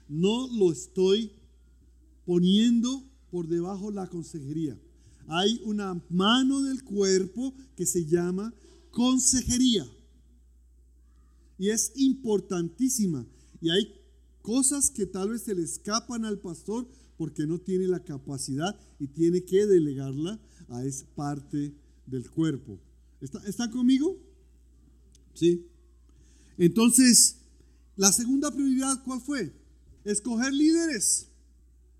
[0.08, 1.32] No lo estoy
[2.24, 4.78] poniendo por debajo la consejería.
[5.28, 8.52] Hay una mano del cuerpo que se llama
[8.90, 9.86] consejería.
[11.58, 13.26] Y es importantísima.
[13.60, 13.92] Y hay
[14.42, 19.08] cosas que tal vez se le escapan al pastor porque no tiene la capacidad y
[19.08, 21.74] tiene que delegarla a esa parte
[22.06, 22.78] del cuerpo.
[23.20, 24.16] ¿Está, ¿Está conmigo?
[25.34, 25.66] Sí.
[26.58, 27.36] Entonces,
[27.96, 29.52] la segunda prioridad, ¿cuál fue?
[30.04, 31.28] Escoger líderes.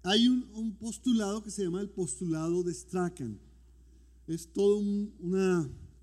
[0.08, 3.40] Hay un, postulado que se llama el postulado de Strachan.
[4.28, 5.12] Es todo un,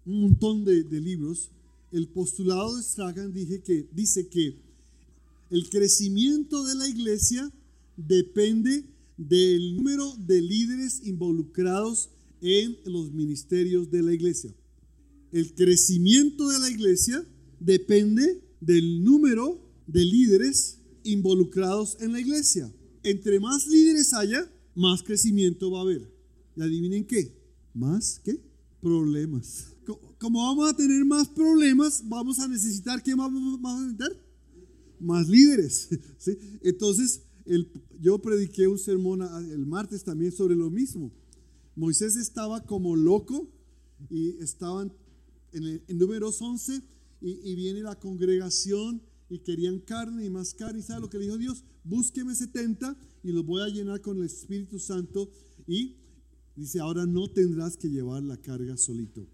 [0.03, 1.51] montón de, libros.
[1.89, 4.57] El postulado de Strachan dije que, dice que
[5.49, 7.49] el crecimiento de la iglesia
[7.95, 8.83] depende
[9.15, 12.09] del número de líderes involucrados
[12.41, 14.53] en los ministerios de la iglesia.
[15.31, 17.25] El crecimiento de la iglesia
[17.57, 22.69] depende del número de líderes involucrados en la iglesia
[23.03, 26.11] entre más líderes haya, más crecimiento va a haber.
[26.55, 27.35] ¿Y adivinen qué?
[27.73, 28.39] ¿Más qué?
[28.81, 29.67] Problemas.
[30.17, 34.11] Como vamos a tener más problemas, vamos a necesitar, ¿qué más vamos a necesitar?
[34.99, 35.89] Más líderes.
[36.61, 41.11] Entonces, el, yo prediqué un sermón el martes también sobre lo mismo.
[41.75, 43.51] Moisés estaba como loco
[44.09, 44.93] y estaban
[45.51, 46.81] en, el, números 11
[47.21, 49.01] y, y viene la congregación
[49.33, 50.79] y querían carne y más carne.
[50.79, 51.63] ¿Y sabe lo que le dijo Dios?
[51.83, 55.29] Búsqueme 70 y los voy a llenar con el Espíritu Santo.
[55.67, 55.97] Y
[56.55, 59.27] dice, ahora no tendrás que llevar la carga solito.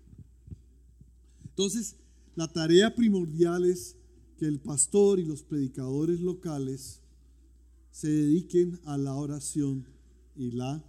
[1.43, 1.95] Entonces,
[2.35, 3.97] la tarea primordial es
[4.37, 7.01] que el pastor y los predicadores locales
[7.91, 9.85] se dediquen a la oración
[10.35, 10.85] y la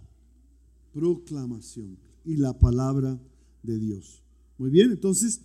[0.93, 3.19] proclamación y la palabra
[3.63, 4.23] de Dios.
[4.57, 5.41] Muy bien, entonces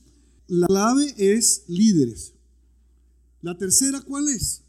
[0.47, 2.36] la clave es líderes.
[3.43, 4.63] La tercera, ¿cuál es?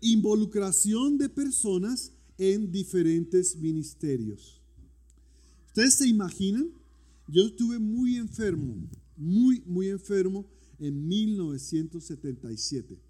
[0.00, 4.60] Involucración de personas en diferentes ministerios.
[5.66, 6.70] ¿Ustedes se imaginan?
[7.26, 8.76] Yo estuve muy enfermo,
[9.16, 10.46] muy, muy enfermo
[10.78, 13.00] en 1977.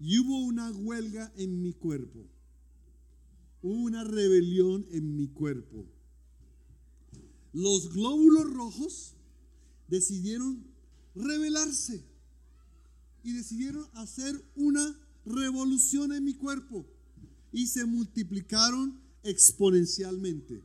[0.00, 2.26] Y hubo una huelga en mi cuerpo.
[3.62, 5.86] Hubo una rebelión en mi cuerpo.
[7.52, 9.14] Los glóbulos rojos
[9.88, 10.64] decidieron
[11.14, 12.09] rebelarse
[13.22, 16.86] y decidieron hacer una revolución en mi cuerpo
[17.52, 20.62] y se multiplicaron exponencialmente.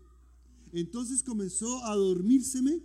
[0.72, 2.82] Entonces comenzó a dormírseme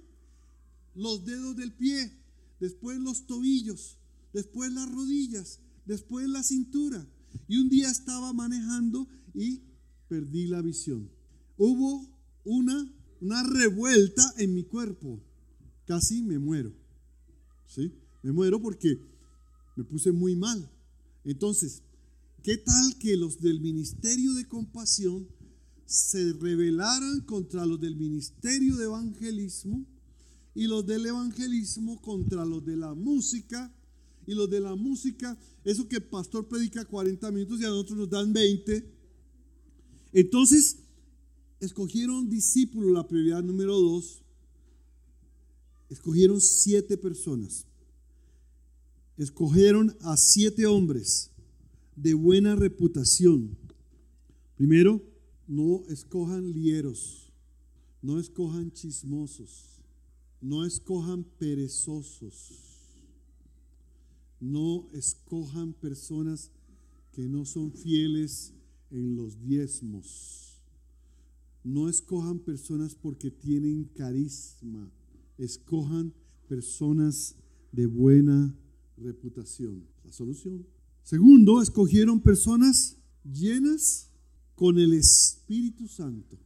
[0.95, 2.13] los dedos del pie,
[2.61, 3.99] después los tobillos,
[4.33, 7.07] después las rodillas, después la cintura.
[7.49, 9.63] Y un día estaba manejando y
[10.09, 11.11] perdí la visión.
[11.57, 12.09] Hubo
[12.45, 15.21] una, una revuelta en mi cuerpo.
[15.87, 16.73] Casi me muero.
[17.67, 17.93] ¿Sí?
[18.23, 19.01] Me muero porque
[19.81, 20.71] me puse muy mal.
[21.25, 21.83] Entonces,
[22.43, 25.27] ¿qué tal que los del ministerio de compasión
[25.87, 29.87] se rebelaran contra los del ministerio de evangelismo
[30.55, 33.75] y los del evangelismo contra los de la música
[34.27, 38.01] y los de la música, eso que el pastor predica 40 minutos y a nosotros
[38.01, 38.85] nos dan 20.
[40.13, 40.77] Entonces,
[41.59, 44.23] escogieron discípulos, la prioridad número dos,
[45.89, 47.67] escogieron siete personas
[49.23, 51.31] escogieron a siete hombres
[51.95, 53.57] de buena reputación.
[54.57, 55.03] Primero,
[55.47, 57.31] no escojan lieros,
[58.01, 59.83] no escojan chismosos,
[60.41, 62.61] no escojan perezosos,
[64.41, 66.51] no escojan personas
[67.13, 68.55] que no son fieles
[68.91, 70.59] en los diezmos.
[71.63, 74.91] No escojan personas porque tienen carisma.
[75.37, 76.15] Escojan
[76.49, 77.37] personas
[77.71, 78.55] de buena
[79.01, 79.87] reputación.
[80.05, 80.67] La solución.
[81.03, 84.11] Segundo, escogieron personas llenas
[84.55, 86.39] con el Espíritu Santo.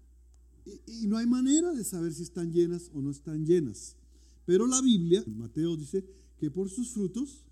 [0.87, 3.97] Y, no hay manera de saber si están llenas o no están llenas.
[4.47, 6.05] Pero la Biblia, Mateo dice
[6.39, 7.45] que por sus frutos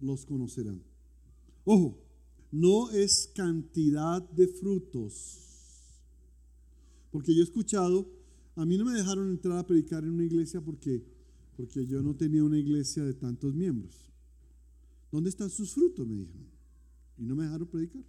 [0.00, 0.82] los conocerán.
[1.64, 1.98] Ojo,
[2.50, 5.40] no es cantidad de frutos.
[7.10, 8.10] Porque yo he escuchado,
[8.54, 11.02] a mí no me dejaron entrar a predicar en una iglesia porque,
[11.56, 14.06] porque yo no tenía una iglesia de tantos miembros.
[15.16, 16.06] ¿Dónde están sus frutos?
[16.06, 16.46] Me dijeron.
[17.16, 18.04] Y no me dejaron predicar.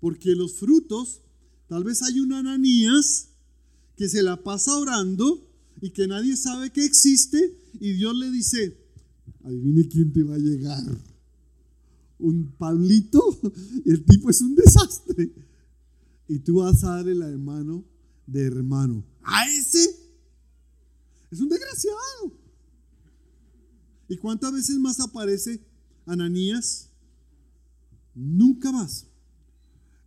[0.00, 1.22] Porque los frutos,
[1.66, 3.30] tal vez hay un Ananías
[3.96, 8.76] que se la pasa orando y que nadie sabe que existe y Dios le dice,
[9.42, 10.84] adivine quién te va a llegar.
[12.18, 13.22] Un Pablito,
[13.86, 15.32] y el tipo es un desastre.
[16.28, 17.82] Y tú vas a darle la mano
[18.26, 19.06] de hermano.
[19.22, 19.88] A ese
[21.30, 22.36] es un desgraciado.
[24.06, 25.66] ¿Y cuántas veces más aparece
[26.08, 26.90] Ananías?
[28.14, 29.06] Nunca más.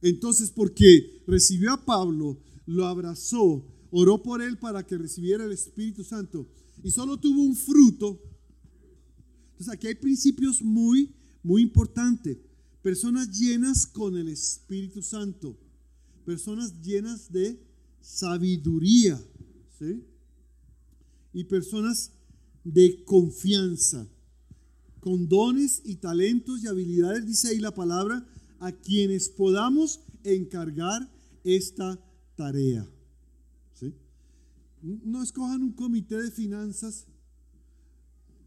[0.01, 6.03] Entonces, porque recibió a Pablo, lo abrazó, oró por él para que recibiera el Espíritu
[6.03, 6.47] Santo
[6.83, 8.19] y solo tuvo un fruto.
[9.51, 12.37] Entonces, aquí hay principios muy, muy importantes.
[12.81, 15.57] Personas llenas con el Espíritu Santo.
[16.25, 17.59] Personas llenas de
[18.01, 19.21] sabiduría.
[21.33, 22.11] Y personas
[22.63, 24.07] de confianza.
[25.01, 28.25] Con dones y talentos y habilidades, dice ahí la palabra,
[28.59, 31.11] a quienes podamos encargar
[31.43, 31.99] esta
[32.35, 32.87] tarea.
[33.73, 33.93] ¿sí?
[34.81, 37.07] No escojan un comité de finanzas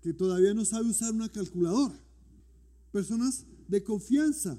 [0.00, 1.98] que todavía no sabe usar una calculadora.
[2.92, 4.58] Personas de confianza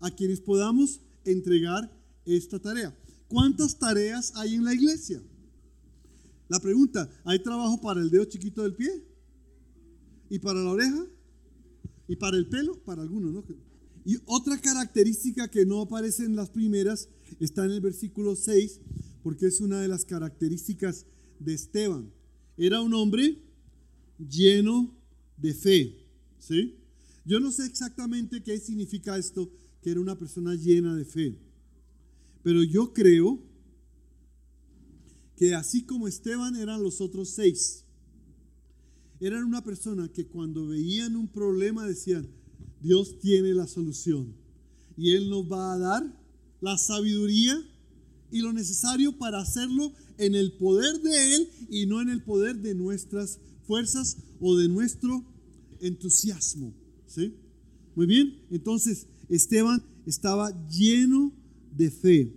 [0.00, 1.90] a quienes podamos entregar
[2.24, 2.96] esta tarea.
[3.28, 5.22] ¿Cuántas tareas hay en la iglesia?
[6.48, 9.09] La pregunta, ¿hay trabajo para el dedo chiquito del pie?
[10.30, 11.06] ¿Y para la oreja?
[12.08, 12.82] ¿Y para el pelo?
[12.84, 13.44] Para algunos, ¿no?
[14.04, 17.08] Y otra característica que no aparece en las primeras
[17.38, 18.80] está en el versículo 6,
[19.22, 21.04] porque es una de las características
[21.38, 22.10] de Esteban.
[22.56, 23.42] Era un hombre
[24.18, 24.96] lleno
[25.36, 26.06] de fe.
[26.38, 26.76] ¿sí?
[27.24, 29.50] Yo no sé exactamente qué significa esto,
[29.82, 31.38] que era una persona llena de fe.
[32.42, 33.42] Pero yo creo
[35.36, 37.84] que así como Esteban eran los otros seis,
[39.20, 42.26] eran una persona que cuando veían un problema decían,
[42.82, 44.34] Dios tiene la solución.
[44.96, 46.20] Y Él nos va a dar
[46.60, 47.58] la sabiduría
[48.30, 52.56] y lo necesario para hacerlo en el poder de Él y no en el poder
[52.56, 55.24] de nuestras fuerzas o de nuestro
[55.80, 56.72] entusiasmo.
[57.06, 57.34] ¿sí?
[57.94, 61.32] Muy bien, entonces Esteban estaba lleno
[61.76, 62.32] de fe.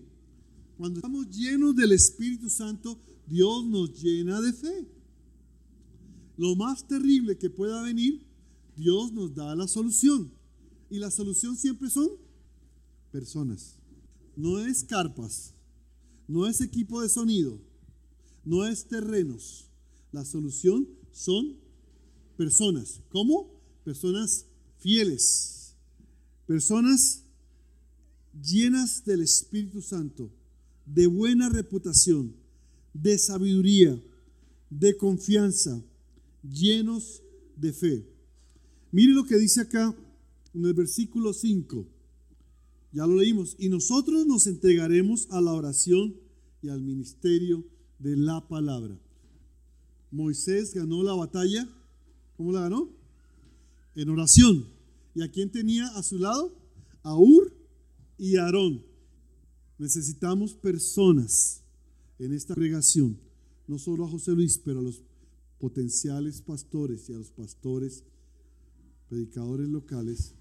[0.78, 4.86] Cuando estamos llenos del Espíritu Santo, Dios nos llena de fe.
[6.38, 8.26] Lo más terrible que pueda venir,
[8.76, 10.32] Dios nos da la solución.
[10.90, 12.10] Y la solución siempre son
[13.12, 13.78] personas.
[14.36, 15.54] No es carpas,
[16.28, 17.60] no es equipo de sonido,
[18.44, 19.70] no es terrenos.
[20.12, 21.58] La solución son
[22.36, 23.02] personas.
[23.10, 23.52] ¿Cómo?
[23.84, 24.46] Personas
[24.80, 25.76] fieles,
[26.46, 27.24] personas
[28.42, 30.32] llenas del Espíritu Santo,
[30.86, 32.36] de buena reputación,
[32.94, 34.02] de sabiduría,
[34.70, 35.84] de confianza,
[36.44, 37.24] llenos
[37.56, 38.06] de fe.
[38.92, 39.96] Mire lo que dice acá
[40.54, 41.88] en el versículo 5.
[42.92, 43.56] Ya lo leímos.
[43.58, 46.16] Y nosotros nos entregaremos a la oración
[46.62, 47.66] y al ministerio
[47.98, 49.00] de la palabra.
[50.12, 51.68] Moisés ganó la batalla.
[52.38, 52.90] ¿Cómo la ganó?
[53.96, 54.68] En oración.
[55.16, 56.56] ¿Y a quién tenía a su lado?
[57.02, 57.52] A Ur
[58.18, 58.84] y a Aarón.
[59.80, 61.64] Necesitamos personas
[62.20, 63.18] en esta congregación.
[63.68, 65.02] No solo a José Luis, pero a los
[65.64, 68.04] potenciales pastores y a los pastores,
[69.08, 70.36] predicadores locales,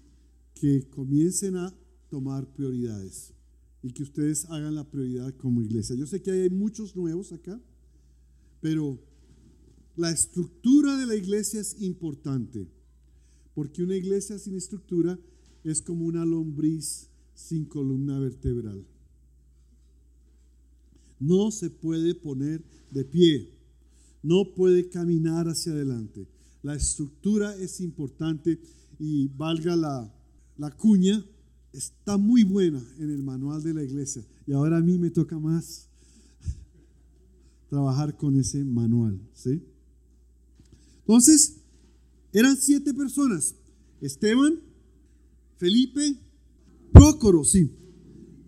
[0.53, 1.73] que comiencen a
[2.09, 3.33] tomar prioridades
[3.81, 5.95] y que ustedes hagan la prioridad como iglesia.
[5.95, 7.57] Yo sé que hay muchos nuevos acá,
[8.59, 8.99] pero
[9.95, 12.67] la estructura de la iglesia es importante,
[13.55, 15.17] porque una iglesia sin estructura
[15.63, 18.85] es como una lombriz sin columna vertebral.
[21.17, 22.61] No se puede poner
[22.91, 23.62] de pie,
[24.23, 26.27] no puede caminar hacia adelante.
[26.63, 28.59] La estructura es importante
[28.97, 31.23] y valga la, cuña,
[31.73, 34.25] está muy buena en el manual de la iglesia.
[34.47, 35.89] Y ahora a mí me toca más
[37.69, 39.19] trabajar con ese manual.
[39.33, 39.61] ¿sí?
[40.99, 41.57] Entonces,
[42.31, 43.55] eran siete personas.
[43.99, 44.59] Esteban,
[45.57, 46.15] Felipe,
[46.93, 47.69] Prócoro, sí.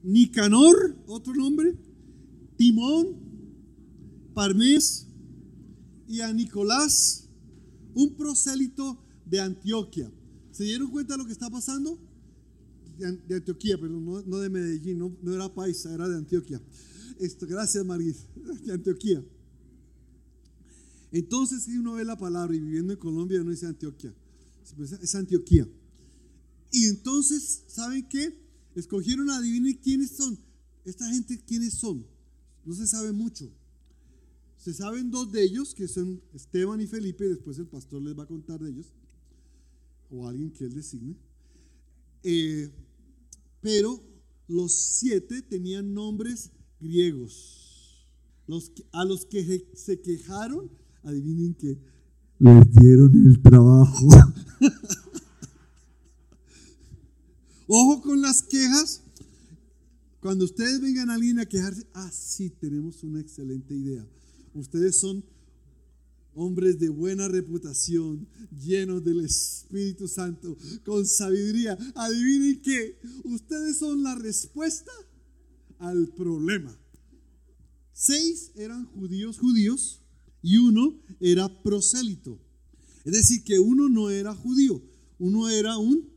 [0.04, 1.76] Nicanor, otro nombre.
[2.56, 3.18] Timón,
[4.34, 5.05] Parmés
[6.08, 7.28] y a Nicolás,
[7.94, 10.12] un prosélito de Antioquia.
[10.52, 12.00] ¿Se dieron cuenta de lo que está pasando?
[12.98, 16.62] de, Antioquía, perdón, no, de Medellín, no, era paisa, era de Antioquía.
[17.20, 18.16] Esto, gracias Margit,
[18.66, 19.24] de Antioquía.
[21.12, 24.14] Entonces, si uno ve la palabra y viviendo en Colombia, uno dice Antioquia,
[25.02, 25.68] es Antioquía.
[26.72, 28.38] Y entonces, ¿saben qué?
[28.76, 30.38] Escogieron, adivinen quiénes son.
[30.84, 32.06] Esta gente, ¿quiénes son?
[32.66, 33.50] No se sabe mucho.
[34.58, 38.24] Se saben dos de ellos, que son Esteban y Felipe, después el pastor les va
[38.24, 38.94] a contar de ellos,
[40.10, 41.16] o alguien que él designe.
[42.24, 42.72] Eh,
[43.62, 44.02] pero
[44.48, 48.08] los siete tenían nombres griegos.
[48.92, 50.70] A los que se quejaron,
[51.04, 51.80] adivinen que
[52.40, 54.08] les dieron el trabajo.
[57.68, 59.02] Ojo con las quejas.
[60.20, 64.08] Cuando ustedes vengan a alguien a quejarse, ah, sí, tenemos una excelente idea.
[64.56, 65.22] Ustedes son
[66.34, 71.78] hombres de buena reputación, llenos del Espíritu Santo, con sabiduría.
[71.94, 74.92] Adivinen que ustedes son la respuesta
[75.78, 76.78] al problema.
[77.92, 80.02] Seis eran judíos judíos
[80.42, 82.40] y uno era prosélito.
[83.04, 84.82] Es decir, que uno no era judío,
[85.20, 86.10] uno era un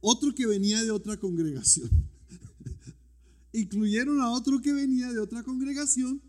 [0.00, 1.90] otro que venía de otra congregación.
[3.52, 6.22] Incluyeron a otro que venía de otra congregación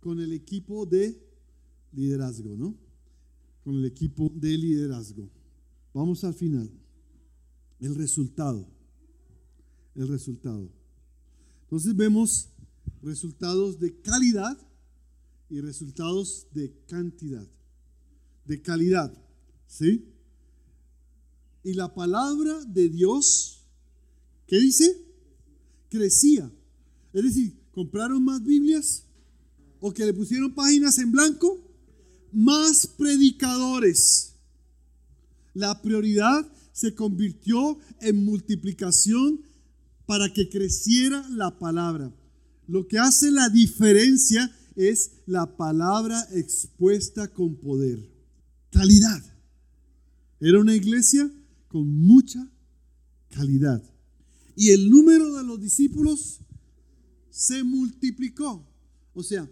[0.00, 1.20] con el equipo de
[1.92, 2.76] liderazgo, ¿no?
[3.64, 5.28] Con el equipo de liderazgo.
[5.92, 6.70] Vamos al final.
[7.80, 8.68] El resultado.
[9.94, 10.70] El resultado.
[11.62, 12.48] Entonces vemos
[13.02, 14.58] resultados de calidad
[15.50, 17.46] y resultados de cantidad.
[18.44, 19.12] De calidad,
[19.66, 20.06] ¿sí?
[21.62, 23.66] Y la palabra de Dios,
[24.46, 25.04] ¿qué dice?
[25.90, 26.50] Crecía.
[27.12, 29.07] Es decir, compraron más Biblias
[29.80, 31.58] o que le pusieron páginas en blanco
[32.32, 34.34] más predicadores.
[35.54, 39.40] La prioridad se convirtió en multiplicación
[40.06, 42.14] para que creciera la palabra.
[42.66, 48.08] Lo que hace la diferencia es la palabra expuesta con poder.
[48.70, 49.22] Calidad.
[50.40, 51.28] Era una iglesia
[51.66, 52.48] con mucha
[53.30, 53.82] calidad.
[54.54, 56.40] Y el número de los discípulos
[57.30, 58.66] se multiplicó.
[59.14, 59.50] O sea,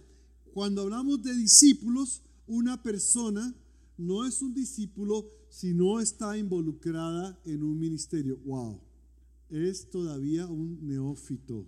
[0.56, 3.54] cuando hablamos de discípulos, una persona
[3.98, 8.38] no es un discípulo si no está involucrada en un ministerio.
[8.38, 8.80] Wow,
[9.50, 11.66] es todavía un neófito.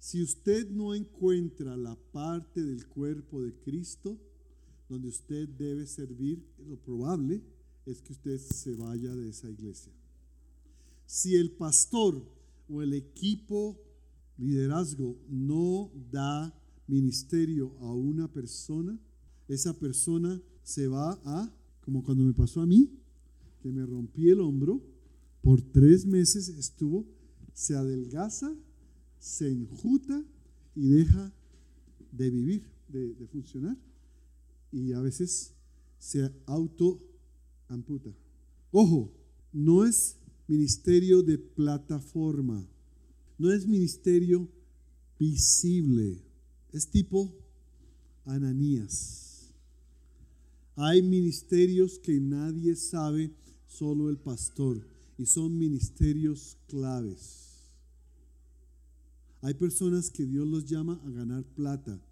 [0.00, 4.18] Si usted no encuentra la parte del cuerpo de Cristo
[4.88, 7.40] donde usted debe servir, lo probable
[7.86, 9.92] es que usted se vaya de esa iglesia.
[11.06, 12.20] Si el pastor
[12.68, 13.78] o el equipo
[14.38, 16.52] liderazgo no da
[16.86, 18.98] ministerio a una persona,
[19.48, 22.90] esa persona se va a, como cuando me pasó a mí,
[23.62, 24.82] que me rompí el hombro,
[25.42, 27.06] por tres meses estuvo,
[27.52, 28.54] se adelgaza,
[29.18, 30.24] se enjuta
[30.74, 31.32] y deja
[32.12, 33.78] de vivir, de, de funcionar.
[34.72, 35.54] Y a veces
[35.98, 37.00] se auto
[37.68, 38.14] amputa.
[38.70, 39.12] Ojo,
[39.52, 42.66] no es ministerio de plataforma,
[43.38, 44.48] no es ministerio
[45.18, 46.22] visible,
[46.74, 47.32] es tipo
[48.24, 49.52] Ananías.
[50.74, 53.32] Hay ministerios que nadie sabe,
[53.68, 54.84] solo el pastor,
[55.16, 57.44] y son ministerios claves.
[59.40, 62.02] Hay personas que Dios los llama a ganar plata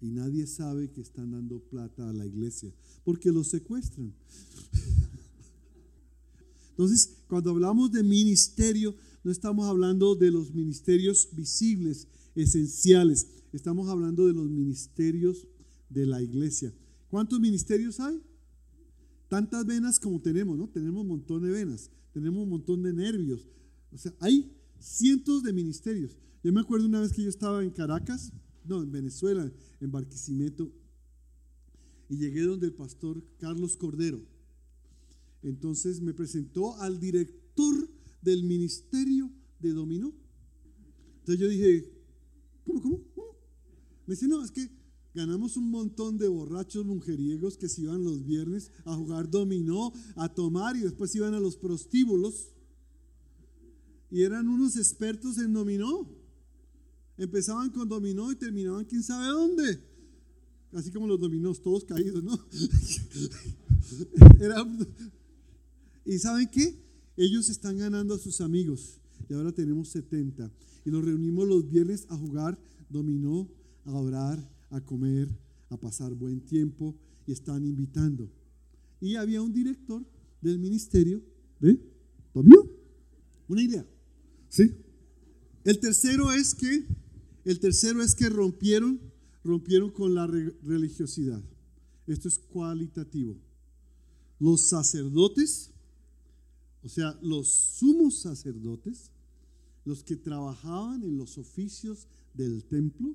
[0.00, 2.72] y nadie sabe que están dando plata a la iglesia
[3.04, 4.12] porque los secuestran.
[6.70, 14.26] Entonces, cuando hablamos de ministerio, no estamos hablando de los ministerios visibles, esenciales, estamos hablando
[14.26, 15.46] de los ministerios
[15.88, 16.74] de la iglesia.
[17.08, 18.22] ¿Cuántos ministerios hay?
[19.28, 20.68] Tantas venas como tenemos, ¿no?
[20.68, 23.48] Tenemos un montón de venas, tenemos un montón de nervios.
[23.90, 26.16] O sea, hay cientos de ministerios.
[26.42, 28.32] Yo me acuerdo una vez que yo estaba en Caracas,
[28.64, 30.72] no, en Venezuela, en Barquisimeto,
[32.08, 34.20] y llegué donde el pastor Carlos Cordero.
[35.42, 37.90] Entonces me presentó al director
[38.22, 39.30] del ministerio
[39.60, 40.14] de Dominó.
[41.20, 41.97] Entonces yo dije.
[44.08, 44.68] Me dice, no, es que
[45.14, 50.32] Ganamos un montón de borrachos mujeriegos que se iban los viernes a jugar dominó, a
[50.32, 52.50] tomar y después iban a los prostíbulos.
[54.10, 56.08] Y eran unos expertos en dominó.
[57.16, 59.82] Empezaban con dominó y terminaban quién sabe dónde.
[60.72, 62.38] Así como los dominós, todos caídos, ¿no?
[66.04, 66.78] ¿Y saben qué?
[67.16, 69.00] Ellos están ganando a sus amigos.
[69.28, 70.48] Y ahora tenemos 70.
[70.84, 72.56] Y nos reunimos los viernes a jugar
[72.88, 73.48] dominó,
[73.84, 75.28] a orar a comer,
[75.70, 76.94] a pasar buen tiempo
[77.26, 78.30] y están invitando.
[79.00, 80.04] Y había un director
[80.40, 81.22] del ministerio
[81.60, 81.80] de
[82.32, 82.70] ¿Tobio?
[83.48, 83.86] Una idea.
[84.48, 84.74] ¿Sí?
[85.64, 86.86] El tercero es que,
[87.44, 89.00] el tercero es que rompieron,
[89.44, 91.42] rompieron con la religiosidad.
[92.06, 93.36] Esto es cualitativo.
[94.38, 95.70] Los sacerdotes,
[96.82, 99.10] o sea, los sumos sacerdotes,
[99.84, 103.14] los que trabajaban en los oficios del templo,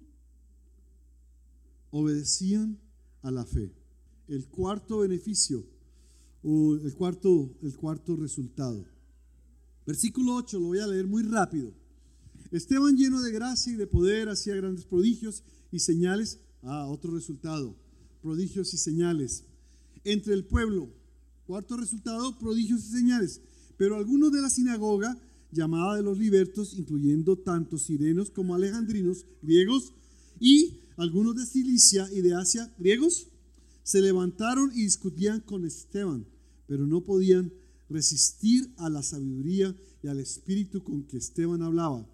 [1.93, 2.79] obedecían
[3.21, 3.71] a la fe.
[4.27, 5.63] El cuarto beneficio,
[6.41, 8.83] o el cuarto, el cuarto resultado.
[9.85, 11.71] Versículo 8, lo voy a leer muy rápido.
[12.51, 16.39] Esteban lleno de gracia y de poder hacía grandes prodigios y señales.
[16.63, 17.75] Ah, otro resultado,
[18.23, 19.43] prodigios y señales.
[20.03, 20.89] Entre el pueblo,
[21.45, 23.39] cuarto resultado, prodigios y señales.
[23.77, 25.21] Pero algunos de la sinagoga,
[25.51, 29.93] llamada de los libertos, incluyendo tanto sirenos como alejandrinos, griegos,
[30.39, 33.27] y algunos de Cilicia y de Asia, griegos,
[33.83, 36.25] se levantaron y discutían con Esteban,
[36.67, 37.51] pero no podían
[37.89, 42.07] resistir a la sabiduría y al espíritu con que Esteban hablaba.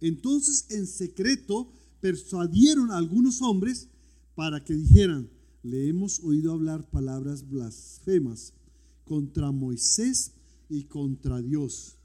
[0.00, 3.88] Entonces en secreto persuadieron a algunos hombres
[4.34, 5.28] para que dijeran,
[5.62, 8.54] le hemos oído hablar palabras blasfemas
[9.04, 10.32] contra Moisés
[10.68, 11.96] y contra Dios.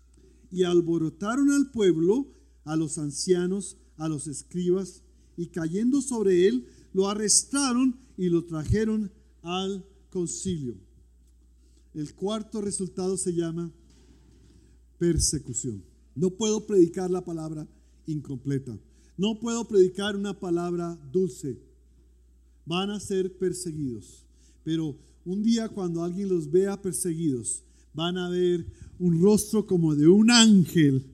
[0.52, 5.03] Y alborotaron al pueblo, a los ancianos, a los escribas,
[5.38, 9.12] y cayendo sobre él, lo arrestaron y lo trajeron
[9.42, 10.76] al concilio.
[11.94, 13.72] El cuarto resultado se llama
[14.98, 15.84] persecución.
[16.16, 17.68] No puedo predicar la palabra
[18.06, 18.78] incompleta.
[19.18, 21.60] No puedo predicar una palabra dulce.
[22.66, 24.26] Van a ser perseguidos.
[24.64, 27.64] Pero un día cuando alguien los vea perseguidos,
[27.94, 28.66] van a ver
[29.00, 31.13] un rostro como de un ángel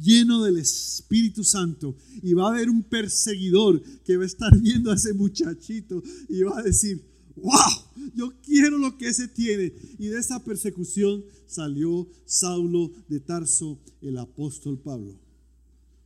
[0.00, 4.90] lleno del Espíritu Santo y va a haber un perseguidor que va a estar viendo
[4.90, 7.04] a ese muchachito y va a decir,
[7.36, 9.72] wow, yo quiero lo que ese tiene.
[9.98, 15.18] Y de esa persecución salió Saulo de Tarso, el apóstol Pablo.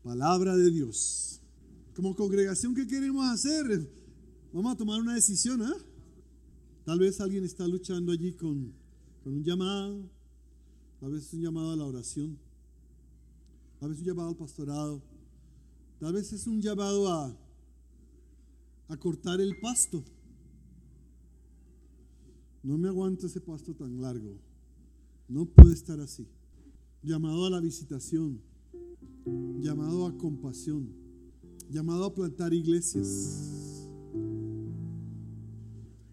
[0.03, 1.41] Palabra de Dios.
[1.95, 3.88] Como congregación, ¿qué queremos hacer?
[4.53, 5.62] Vamos a tomar una decisión.
[5.62, 5.82] ¿eh?
[6.84, 8.72] Tal vez alguien está luchando allí con,
[9.22, 10.11] con un llamado,
[10.99, 12.38] tal vez un llamado a la oración
[13.81, 15.03] Tal vez un llamado al pastorado.
[15.99, 17.35] Tal vez es un llamado a,
[18.99, 20.05] cortar el pasto.
[22.62, 24.39] No me aguanto ese pasto tan largo.
[25.28, 26.28] No puede estar así.
[27.03, 28.43] Llamado a la visitación.
[29.61, 30.93] Llamado a compasión.
[31.70, 33.89] Llamado a plantar iglesias.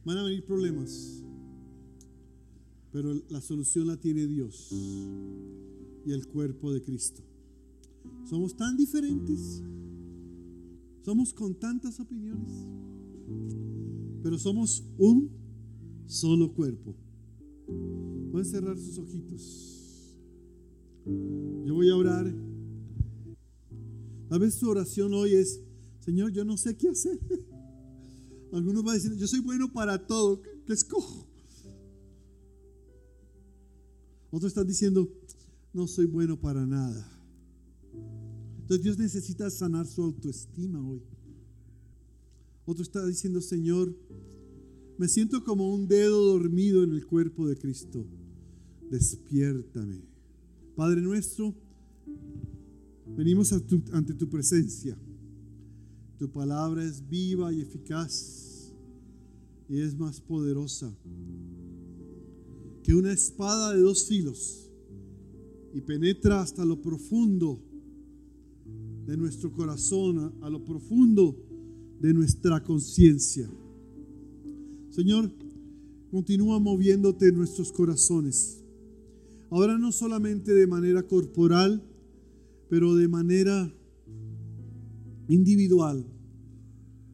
[0.06, 1.22] Van a venir problemas.
[2.94, 7.24] Pero la solución la tiene Dios y el cuerpo de Cristo.
[8.30, 9.64] Somos tan diferentes.
[11.04, 12.52] Somos con tantas opiniones.
[14.22, 15.30] Pero somos un
[16.08, 16.94] solo cuerpo.
[18.32, 20.14] Pueden cerrar sus ojitos.
[21.66, 22.34] Yo voy a orar.
[24.30, 25.62] A veces su oración hoy es,
[26.00, 27.18] Señor, yo no sé qué hacer.
[28.52, 30.42] Algunos van a decir, yo soy bueno para todo.
[30.66, 31.26] ¿Qué escojo?
[34.32, 35.10] Otros están diciendo,
[35.72, 37.17] no soy bueno para nada.
[38.68, 41.02] Entonces Dios necesita sanar su autoestima hoy.
[42.66, 43.96] Otro está diciendo, Señor,
[44.98, 48.06] me siento como un dedo dormido en el cuerpo de Cristo.
[48.92, 50.02] Despiértame.
[50.76, 51.56] Padre nuestro,
[53.16, 53.54] venimos
[53.94, 55.00] ante tu presencia.
[56.20, 58.74] Tu palabra es viva y eficaz
[59.70, 60.94] y es más poderosa
[62.84, 64.70] que una espada de dos filos
[65.74, 67.64] y penetra hasta lo profundo
[69.08, 71.42] de nuestro corazón, a, lo profundo
[72.02, 73.50] de nuestra conciencia.
[74.90, 75.32] Señor,
[76.12, 78.62] continúa moviéndote en nuestros corazones.
[79.50, 81.82] Ahora no solamente de manera corporal,
[82.70, 83.74] pero de manera
[85.30, 86.06] individual.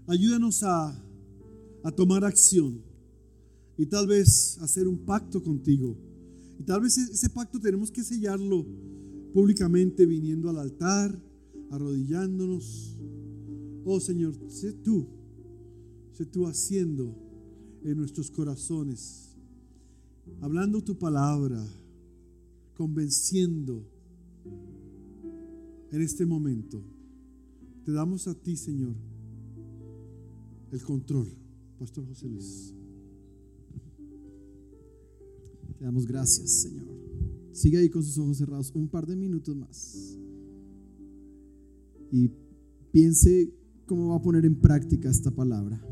[0.07, 0.99] Ayúdanos a,
[1.83, 2.81] a tomar acción
[3.77, 5.95] y tal vez hacer un pacto contigo.
[6.59, 8.65] Y tal vez ese pacto tenemos que sellarlo
[9.31, 11.32] públicamente viniendo al altar
[11.74, 12.95] arrodillándonos.
[13.84, 15.07] Oh Señor, sé tú,
[16.11, 17.15] sé tú haciendo
[17.84, 19.36] en nuestros corazones,
[20.39, 21.65] hablando tu palabra,
[22.76, 23.84] convenciendo
[25.91, 26.82] en este momento.
[27.84, 28.95] Te damos a ti, Señor,
[30.71, 31.28] el control.
[31.80, 32.74] Pastor José Luis.
[35.78, 36.86] Te damos gracias, Señor.
[37.51, 40.22] Sigue ahí con sus ojos cerrados un par de minutos más
[42.14, 42.30] y
[42.91, 43.51] piense
[43.88, 45.84] cómo va a poner en práctica esta palabra.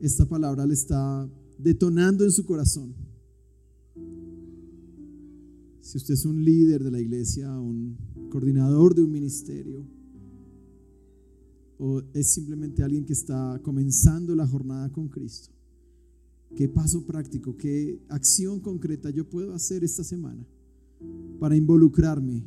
[0.00, 1.28] Esta palabra le está
[1.58, 2.94] detonando en su corazón.
[5.80, 7.98] Si usted es un líder de la iglesia, un
[8.30, 9.84] coordinador de un ministerio,
[11.76, 15.50] o es simplemente alguien que está comenzando la jornada con Cristo,
[16.54, 20.46] ¿qué paso práctico, qué acción concreta yo puedo hacer esta semana
[21.40, 22.44] para involucrarme,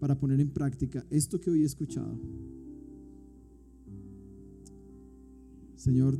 [0.00, 2.18] para poner en práctica esto que hoy he escuchado?
[5.76, 6.18] Señor,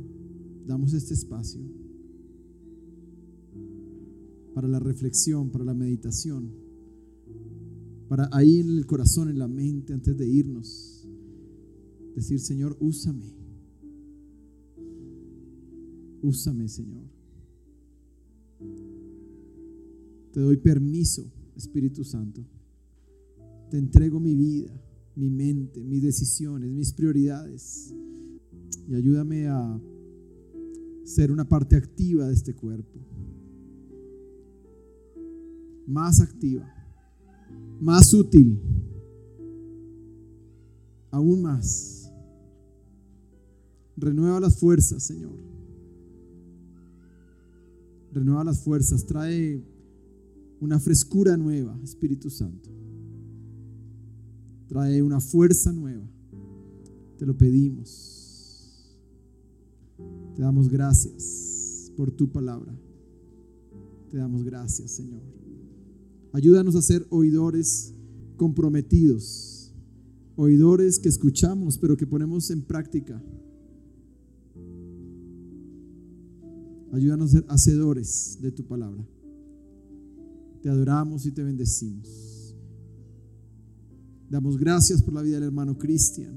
[0.65, 1.61] damos este espacio
[4.53, 6.51] para la reflexión, para la meditación,
[8.07, 11.07] para ahí en el corazón, en la mente, antes de irnos,
[12.15, 13.33] decir, Señor, úsame.
[16.21, 17.09] Úsame, Señor.
[20.33, 22.45] Te doy permiso, Espíritu Santo.
[23.71, 24.69] Te entrego mi vida,
[25.15, 27.95] mi mente, mis decisiones, mis prioridades.
[28.89, 29.79] Y ayúdame a
[31.05, 32.99] ser una parte activa de este cuerpo.
[35.87, 36.69] Más activa,
[37.79, 38.59] más útil,
[41.09, 42.11] aún más.
[43.95, 45.39] Renueva las fuerzas, Señor.
[48.11, 49.63] Renueva las fuerzas, trae
[50.59, 52.80] una frescura nueva, Espíritu Santo.
[54.71, 56.09] Trae una fuerza nueva.
[57.17, 58.97] Te lo pedimos.
[60.33, 62.73] Te damos gracias por tu palabra.
[64.09, 65.21] Te damos gracias, Señor.
[66.31, 67.93] Ayúdanos a ser oidores
[68.37, 69.73] comprometidos,
[70.37, 73.21] oidores que escuchamos, pero que ponemos en práctica.
[76.93, 79.05] Ayúdanos a ser hacedores de tu palabra.
[80.61, 82.30] Te adoramos y te bendecimos.
[84.31, 86.33] Damos gracias por la vida del hermano Cristian.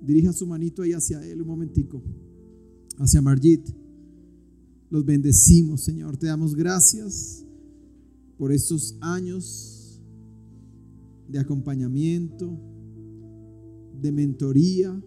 [0.00, 2.02] Dirija su manito ahí hacia él un momentico,
[2.96, 3.68] hacia Margit.
[4.88, 6.16] Los bendecimos, Señor.
[6.16, 7.44] Te damos gracias
[8.38, 10.00] por estos años
[11.28, 12.58] de acompañamiento,
[14.00, 14.98] de mentoría.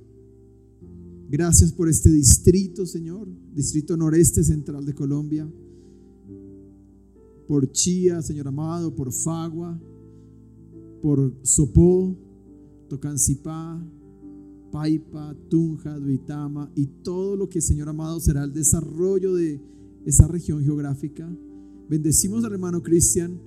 [1.28, 5.52] Gracias por este distrito, Señor, distrito noreste central de Colombia
[7.48, 9.80] por Chía, Señor amado, por Fagua,
[11.06, 12.18] por Sopó,
[12.90, 13.80] Tocancipá,
[14.72, 19.62] Paipa, Tunja, Duitama y todo lo que, Señor amado, será el desarrollo de
[20.04, 21.32] esa región geográfica.
[21.88, 23.40] Bendecimos al hermano Cristian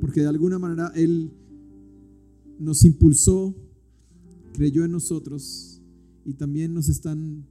[0.00, 1.32] porque de alguna manera Él
[2.60, 3.56] nos impulsó,
[4.52, 5.82] creyó en nosotros
[6.24, 7.44] y también nos están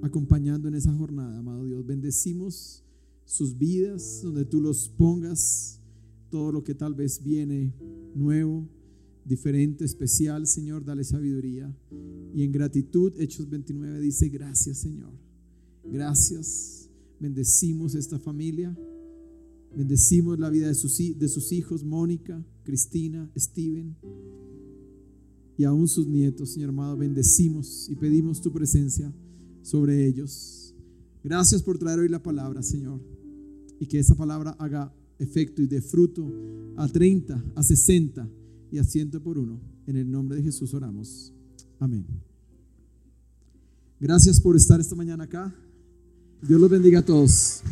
[0.00, 1.84] acompañando en esa jornada, amado Dios.
[1.84, 2.82] Bendecimos
[3.26, 5.77] sus vidas, donde tú los pongas,
[6.30, 7.74] todo lo que tal vez viene
[8.14, 8.68] nuevo,
[9.24, 11.74] diferente, especial, Señor, dale sabiduría.
[12.34, 15.12] Y en gratitud, Hechos 29 dice, gracias, Señor.
[15.84, 16.88] Gracias.
[17.20, 18.76] Bendecimos esta familia.
[19.76, 23.96] Bendecimos la vida de sus, hijos, Mónica, Cristina, Steven
[25.56, 26.96] y aún sus nietos, Señor amado.
[26.96, 29.12] Bendecimos y pedimos tu presencia
[29.62, 30.74] sobre ellos.
[31.22, 33.00] Gracias por traer hoy la palabra, Señor.
[33.78, 36.30] Y que esa palabra haga efecto y de fruto
[36.76, 38.28] a 30, a 60
[38.70, 39.60] y a 100 por uno.
[39.86, 41.32] En el nombre de Jesús oramos.
[41.78, 42.06] Amén.
[44.00, 45.54] Gracias por estar esta mañana acá.
[46.42, 47.62] Dios los bendiga a todos.